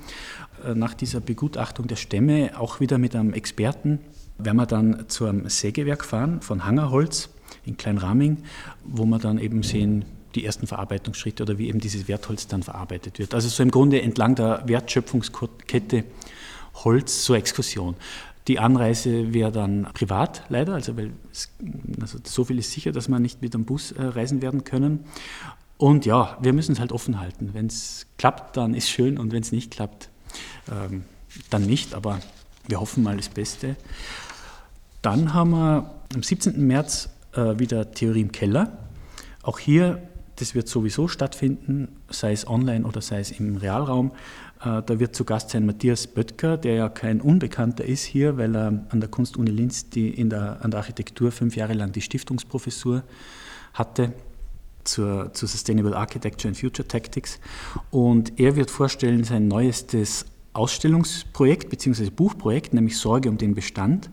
Äh, 0.64 0.75
nach 0.75 0.94
dieser 0.94 1.21
Begutachtung 1.21 1.87
der 1.87 1.97
Stämme, 1.97 2.53
auch 2.59 2.81
wieder 2.81 2.99
mit 2.99 3.14
einem 3.14 3.33
Experten, 3.33 4.01
werden 4.38 4.57
wir 4.57 4.66
dann 4.66 5.09
zu 5.09 5.27
einem 5.27 5.48
Sägewerk 5.48 6.05
fahren 6.05 6.40
von 6.40 6.64
Hangerholz 6.64 7.29
in 7.64 7.77
Kleinraming, 7.77 8.38
wo 8.85 9.05
wir 9.05 9.18
dann 9.18 9.38
eben 9.38 9.62
sehen, 9.62 10.05
die 10.35 10.44
ersten 10.44 10.66
Verarbeitungsschritte 10.66 11.42
oder 11.42 11.59
wie 11.59 11.68
eben 11.68 11.81
dieses 11.81 12.07
Wertholz 12.07 12.46
dann 12.46 12.62
verarbeitet 12.62 13.18
wird. 13.18 13.35
Also 13.35 13.48
so 13.48 13.62
im 13.62 13.70
Grunde 13.70 14.01
entlang 14.03 14.35
der 14.35 14.62
Wertschöpfungskette 14.66 16.05
Holz 16.74 17.24
zur 17.24 17.37
Exkursion. 17.37 17.96
Die 18.46 18.59
Anreise 18.59 19.35
wäre 19.35 19.53
dann 19.53 19.88
privat 19.92 20.42
leider, 20.48 20.74
also 20.74 20.96
weil 20.96 21.12
es, 21.31 21.51
also 22.01 22.18
so 22.24 22.44
viel 22.44 22.59
ist 22.59 22.72
sicher, 22.72 22.92
dass 22.92 23.09
wir 23.09 23.18
nicht 23.18 23.42
mit 23.42 23.53
dem 23.53 23.64
Bus 23.64 23.92
äh, 23.92 24.03
reisen 24.03 24.40
werden 24.40 24.64
können. 24.64 25.05
Und 25.77 26.07
ja, 26.07 26.38
wir 26.40 26.53
müssen 26.53 26.72
es 26.72 26.81
halt 26.81 26.92
offen 26.92 27.20
halten. 27.20 27.51
Wenn 27.53 27.66
es 27.66 28.07
klappt, 28.16 28.57
dann 28.57 28.74
ist 28.74 28.88
schön 28.88 29.18
und 29.18 29.33
wenn 29.33 29.42
es 29.42 29.53
nicht 29.53 29.70
klappt, 29.70 30.09
ähm, 30.70 31.05
dann 31.51 31.66
nicht. 31.66 31.94
Aber 31.94 32.20
wir 32.66 32.81
hoffen 32.81 33.03
mal 33.03 33.16
das 33.16 33.29
Beste. 33.29 33.77
Dann 35.02 35.34
haben 35.34 35.50
wir 35.50 35.90
am 36.14 36.22
17. 36.22 36.66
März 36.66 37.11
äh, 37.34 37.58
wieder 37.58 37.92
Theorie 37.92 38.22
im 38.22 38.32
Keller. 38.32 38.78
Auch 39.42 39.58
hier, 39.58 40.02
das 40.37 40.54
wird 40.54 40.68
sowieso 40.68 41.08
stattfinden, 41.08 41.88
sei 42.11 42.32
es 42.32 42.46
online 42.46 42.84
oder 42.84 43.00
sei 43.00 43.20
es 43.20 43.30
im 43.30 43.56
Realraum. 43.56 44.12
Äh, 44.61 44.82
da 44.82 44.98
wird 44.98 45.14
zu 45.14 45.24
Gast 45.24 45.50
sein 45.50 45.66
Matthias 45.66 46.06
Böttger, 46.06 46.56
der 46.56 46.74
ja 46.74 46.88
kein 46.88 47.20
Unbekannter 47.20 47.84
ist 47.84 48.04
hier, 48.04 48.37
weil 48.37 48.56
er 48.56 48.87
an 48.88 49.00
der 49.00 49.08
Kunstuni 49.08 49.50
Linz 49.50 49.88
die 49.90 50.08
in 50.11 50.30
der, 50.30 50.58
an 50.62 50.70
der 50.70 50.80
Architektur 50.80 51.30
fünf 51.32 51.56
Jahre 51.56 51.74
lang 51.74 51.92
die 51.92 52.00
Stiftungsprofessur 52.00 53.02
hatte 53.74 54.12
zur, 54.84 55.32
zur 55.32 55.48
Sustainable 55.48 55.96
Architecture 55.96 56.48
and 56.48 56.58
Future 56.58 56.87
Tactics. 56.87 57.38
Und 57.90 58.40
er 58.40 58.56
wird 58.56 58.70
vorstellen 58.70 59.22
sein 59.24 59.46
neuestes 59.46 60.26
Ausstellungsprojekt 60.54 61.68
bzw. 61.70 62.11
Buchprojekt, 62.11 62.74
nämlich 62.74 62.96
Sorge 62.96 63.28
um 63.28 63.38
den 63.38 63.54
Bestand. 63.54 64.11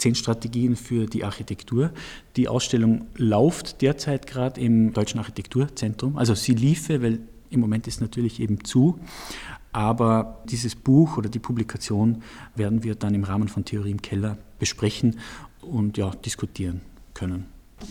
Zehn 0.00 0.14
Strategien 0.14 0.76
für 0.76 1.04
die 1.04 1.24
Architektur. 1.24 1.90
Die 2.36 2.48
Ausstellung 2.48 3.06
läuft 3.16 3.82
derzeit 3.82 4.26
gerade 4.26 4.58
im 4.58 4.94
Deutschen 4.94 5.18
Architekturzentrum. 5.18 6.16
Also 6.16 6.34
sie 6.34 6.54
liefe, 6.54 7.02
weil 7.02 7.20
im 7.50 7.60
Moment 7.60 7.86
ist 7.86 8.00
natürlich 8.00 8.40
eben 8.40 8.64
zu. 8.64 8.98
Aber 9.72 10.42
dieses 10.48 10.74
Buch 10.74 11.18
oder 11.18 11.28
die 11.28 11.38
Publikation 11.38 12.22
werden 12.56 12.82
wir 12.82 12.94
dann 12.94 13.14
im 13.14 13.24
Rahmen 13.24 13.48
von 13.48 13.64
Theorie 13.64 13.90
im 13.90 14.00
Keller 14.00 14.38
besprechen 14.58 15.18
und 15.60 15.98
ja, 15.98 16.10
diskutieren 16.10 16.80
können. 17.12 17.44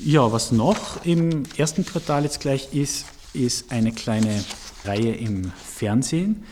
Ja, 0.04 0.32
was 0.32 0.52
noch 0.52 1.06
im 1.06 1.44
ersten 1.58 1.86
Quartal 1.86 2.24
jetzt 2.24 2.40
gleich 2.40 2.74
ist, 2.74 3.06
ist 3.34 3.72
eine 3.72 3.92
kleine 3.92 4.44
Reihe 4.84 5.14
im 5.14 5.52
Fernsehen, 5.52 6.44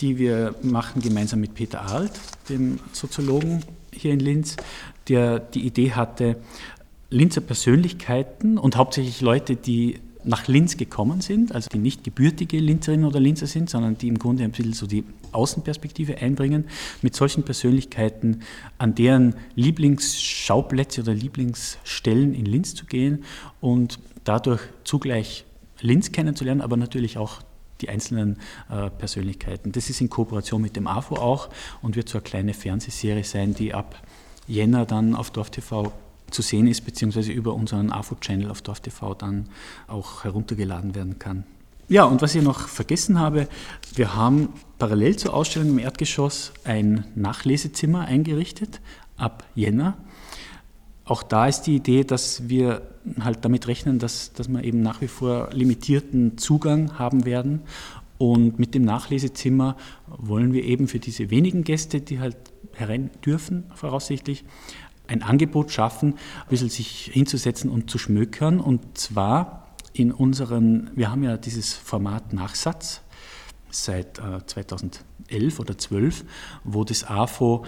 die 0.00 0.18
wir 0.18 0.54
machen 0.62 1.02
gemeinsam 1.02 1.40
mit 1.40 1.54
Peter 1.54 1.82
Alt, 1.86 2.12
dem 2.48 2.78
Soziologen 2.92 3.64
hier 3.92 4.12
in 4.12 4.20
Linz, 4.20 4.56
der 5.10 5.40
die 5.40 5.66
Idee 5.66 5.92
hatte, 5.92 6.36
Linzer 7.10 7.40
Persönlichkeiten 7.40 8.56
und 8.56 8.76
hauptsächlich 8.76 9.20
Leute, 9.20 9.56
die 9.56 9.98
nach 10.22 10.48
Linz 10.48 10.76
gekommen 10.76 11.20
sind, 11.20 11.54
also 11.54 11.68
die 11.72 11.78
nicht 11.78 12.04
gebürtige 12.04 12.58
Linzerinnen 12.58 13.06
oder 13.06 13.18
Linzer 13.18 13.46
sind, 13.46 13.70
sondern 13.70 13.96
die 13.96 14.08
im 14.08 14.18
Grunde 14.18 14.44
ein 14.44 14.52
bisschen 14.52 14.74
so 14.74 14.86
die 14.86 15.04
Außenperspektive 15.32 16.18
einbringen, 16.18 16.64
mit 17.02 17.16
solchen 17.16 17.42
Persönlichkeiten 17.42 18.42
an 18.78 18.94
deren 18.94 19.34
Lieblingsschauplätze 19.54 21.00
oder 21.00 21.14
Lieblingsstellen 21.14 22.34
in 22.34 22.44
Linz 22.44 22.74
zu 22.74 22.84
gehen 22.84 23.24
und 23.60 23.98
dadurch 24.24 24.60
zugleich 24.84 25.44
Linz 25.80 26.12
kennenzulernen, 26.12 26.60
aber 26.60 26.76
natürlich 26.76 27.16
auch 27.16 27.40
die 27.80 27.88
einzelnen 27.88 28.38
äh, 28.68 28.90
Persönlichkeiten. 28.90 29.72
Das 29.72 29.88
ist 29.88 30.00
in 30.00 30.10
Kooperation 30.10 30.60
mit 30.60 30.76
dem 30.76 30.86
AFO 30.86 31.16
auch 31.16 31.48
und 31.80 31.96
wird 31.96 32.08
so 32.08 32.18
eine 32.18 32.22
kleine 32.22 32.54
Fernsehserie 32.54 33.24
sein, 33.24 33.54
die 33.54 33.72
ab 33.72 33.96
Jänner 34.50 34.84
dann 34.84 35.14
auf 35.14 35.30
Dorf 35.30 35.50
TV 35.50 35.92
zu 36.30 36.42
sehen 36.42 36.66
ist, 36.66 36.82
beziehungsweise 36.82 37.32
über 37.32 37.54
unseren 37.54 37.90
AFO-Channel 37.90 38.50
auf 38.50 38.62
DorfTV 38.62 39.14
dann 39.14 39.48
auch 39.88 40.24
heruntergeladen 40.24 40.94
werden 40.94 41.18
kann. 41.18 41.44
Ja, 41.88 42.04
und 42.04 42.22
was 42.22 42.34
ich 42.34 42.42
noch 42.42 42.68
vergessen 42.68 43.18
habe, 43.18 43.48
wir 43.94 44.14
haben 44.14 44.50
parallel 44.78 45.16
zur 45.16 45.34
Ausstellung 45.34 45.70
im 45.70 45.78
Erdgeschoss 45.78 46.52
ein 46.64 47.04
Nachlesezimmer 47.16 48.02
eingerichtet 48.02 48.80
ab 49.16 49.44
Jänner. 49.56 49.96
Auch 51.04 51.24
da 51.24 51.48
ist 51.48 51.62
die 51.62 51.74
Idee, 51.74 52.04
dass 52.04 52.48
wir 52.48 52.82
halt 53.18 53.44
damit 53.44 53.66
rechnen, 53.66 53.98
dass, 53.98 54.32
dass 54.32 54.48
wir 54.48 54.62
eben 54.62 54.82
nach 54.82 55.00
wie 55.00 55.08
vor 55.08 55.50
limitierten 55.52 56.38
Zugang 56.38 56.96
haben 56.98 57.24
werden. 57.24 57.62
Und 58.20 58.58
mit 58.58 58.74
dem 58.74 58.82
Nachlesezimmer 58.82 59.78
wollen 60.06 60.52
wir 60.52 60.62
eben 60.64 60.88
für 60.88 60.98
diese 60.98 61.30
wenigen 61.30 61.64
Gäste, 61.64 62.02
die 62.02 62.20
halt 62.20 62.36
herein 62.74 63.10
dürfen, 63.24 63.64
voraussichtlich, 63.74 64.44
ein 65.06 65.22
Angebot 65.22 65.70
schaffen, 65.70 66.12
ein 66.12 66.48
bisschen 66.50 66.68
sich 66.68 67.08
hinzusetzen 67.10 67.70
und 67.70 67.88
zu 67.88 67.96
schmökern. 67.96 68.60
Und 68.60 68.98
zwar 68.98 69.74
in 69.94 70.12
unseren, 70.12 70.90
wir 70.94 71.10
haben 71.10 71.22
ja 71.22 71.38
dieses 71.38 71.72
Format 71.72 72.34
Nachsatz 72.34 73.00
seit 73.70 74.18
äh, 74.18 74.44
2011 74.44 75.58
oder 75.58 75.78
12, 75.78 76.26
wo 76.64 76.84
das 76.84 77.04
AFO 77.04 77.64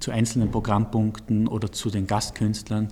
zu 0.00 0.10
einzelnen 0.10 0.50
Programmpunkten 0.50 1.48
oder 1.48 1.70
zu 1.70 1.90
den 1.90 2.06
Gastkünstlern 2.06 2.88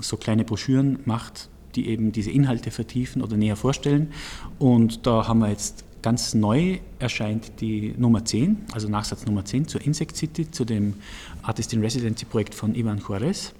so 0.00 0.18
kleine 0.18 0.44
Broschüren 0.44 0.98
macht, 1.06 1.48
die 1.76 1.88
eben 1.88 2.12
diese 2.12 2.30
Inhalte 2.30 2.70
vertiefen 2.70 3.22
oder 3.22 3.38
näher 3.38 3.56
vorstellen. 3.56 4.12
Und 4.58 5.06
da 5.06 5.26
haben 5.26 5.38
wir 5.38 5.48
jetzt 5.48 5.86
Ganz 6.02 6.34
neu 6.34 6.80
erscheint 6.98 7.60
die 7.60 7.94
Nummer 7.96 8.24
10, 8.24 8.66
also 8.72 8.88
Nachsatz 8.88 9.24
Nummer 9.24 9.44
10 9.44 9.68
zur 9.68 9.82
Insect 9.82 10.16
City, 10.16 10.50
zu 10.50 10.64
dem 10.64 10.94
Artist 11.42 11.72
in 11.72 11.80
Residency 11.80 12.24
Projekt 12.24 12.56
von 12.56 12.74
Ivan 12.74 12.98
Juarez 12.98 13.54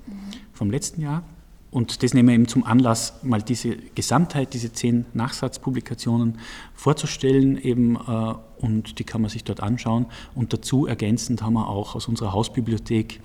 vom 0.52 0.70
letzten 0.70 1.02
Jahr. 1.02 1.22
Und 1.70 2.02
das 2.02 2.12
nehmen 2.12 2.28
wir 2.28 2.34
eben 2.34 2.48
zum 2.48 2.64
Anlass, 2.64 3.14
mal 3.22 3.40
diese 3.40 3.76
Gesamtheit, 3.94 4.52
diese 4.52 4.72
zehn 4.72 5.06
Nachsatzpublikationen 5.14 6.38
vorzustellen 6.74 7.56
eben, 7.56 7.96
äh, 7.96 8.34
und 8.58 8.98
die 8.98 9.04
kann 9.04 9.22
man 9.22 9.30
sich 9.30 9.44
dort 9.44 9.62
anschauen. 9.62 10.06
Und 10.34 10.52
dazu 10.52 10.86
ergänzend 10.86 11.42
haben 11.42 11.54
wir 11.54 11.68
auch 11.68 11.94
aus 11.94 12.08
unserer 12.08 12.32
Hausbibliothek 12.32 13.20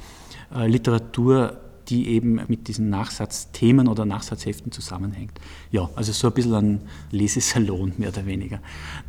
äh, 0.55 0.67
Literatur 0.67 1.57
die 1.89 2.09
eben 2.09 2.41
mit 2.47 2.67
diesen 2.67 2.89
Nachsatzthemen 2.89 3.87
oder 3.87 4.05
Nachsatzheften 4.05 4.71
zusammenhängt. 4.71 5.39
Ja, 5.71 5.89
also 5.95 6.11
so 6.11 6.27
ein 6.27 6.33
bisschen 6.33 6.55
ein 6.55 6.81
Lesesalon 7.11 7.93
mehr 7.97 8.09
oder 8.09 8.25
weniger. 8.25 8.59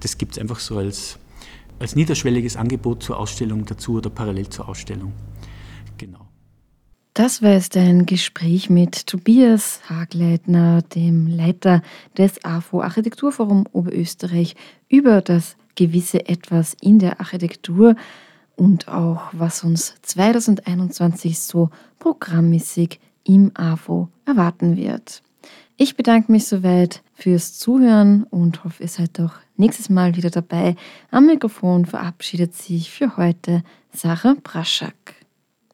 Das 0.01 0.19
gibt 0.19 0.33
es 0.33 0.39
einfach 0.39 0.61
so 0.61 0.79
als, 0.79 1.19
als 1.79 1.97
niederschwelliges 1.97 2.57
Angebot 2.57 3.03
zur 3.03 3.19
Ausstellung 3.19 3.65
dazu 3.65 3.97
oder 3.97 4.11
parallel 4.11 4.49
zur 4.49 4.69
Ausstellung. 4.69 5.13
Genau. 5.97 6.29
Das 7.15 7.43
war 7.43 7.55
jetzt 7.55 7.77
ein 7.77 8.07
Gespräch 8.07 8.71
mit 8.71 9.09
Tobias 9.09 9.81
Hagleitner, 9.89 10.83
dem 10.83 11.27
Leiter 11.27 11.83
des 12.17 12.45
AFO 12.45 12.81
Architekturforum 12.81 13.67
Oberösterreich, 13.73 14.55
über 14.89 15.21
das 15.21 15.57
gewisse 15.75 16.29
Etwas 16.29 16.77
in 16.81 17.01
der 17.01 17.19
Architektur 17.19 17.97
und 18.59 18.89
auch 18.89 19.23
was 19.33 19.65
uns 19.65 19.95
2021 20.03 21.39
so 21.39 21.71
programmmäßig 21.99 23.01
im 23.25 23.53
AFO 23.55 24.09
erwarten 24.27 24.77
wird. 24.77 25.23
Ich 25.77 25.97
bedanke 25.97 26.33
mich 26.33 26.47
soweit 26.47 27.03
fürs 27.15 27.57
Zuhören 27.57 28.25
und 28.25 28.65
hoffe, 28.65 28.83
ihr 28.83 28.89
seid 28.89 29.21
auch 29.21 29.35
nächstes 29.57 29.89
Mal 29.89 30.17
wieder 30.17 30.31
dabei. 30.31 30.75
Am 31.13 31.27
Mikrofon 31.27 31.87
verabschiedet 31.87 32.55
sich 32.55 32.91
für 32.91 33.17
heute 33.17 33.63
Sarah 33.93 34.35
Braschak. 34.43 35.15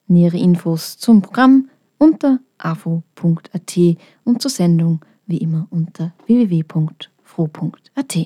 Nähere 0.06 0.36
Infos 0.36 0.98
zum 0.98 1.22
Programm 1.22 1.70
unter 1.96 2.40
afo.at 2.58 3.78
und 4.24 4.42
zur 4.42 4.50
Sendung 4.50 5.00
wie 5.26 5.38
immer 5.38 5.66
unter 5.70 6.12
www.fro.at. 6.26 8.16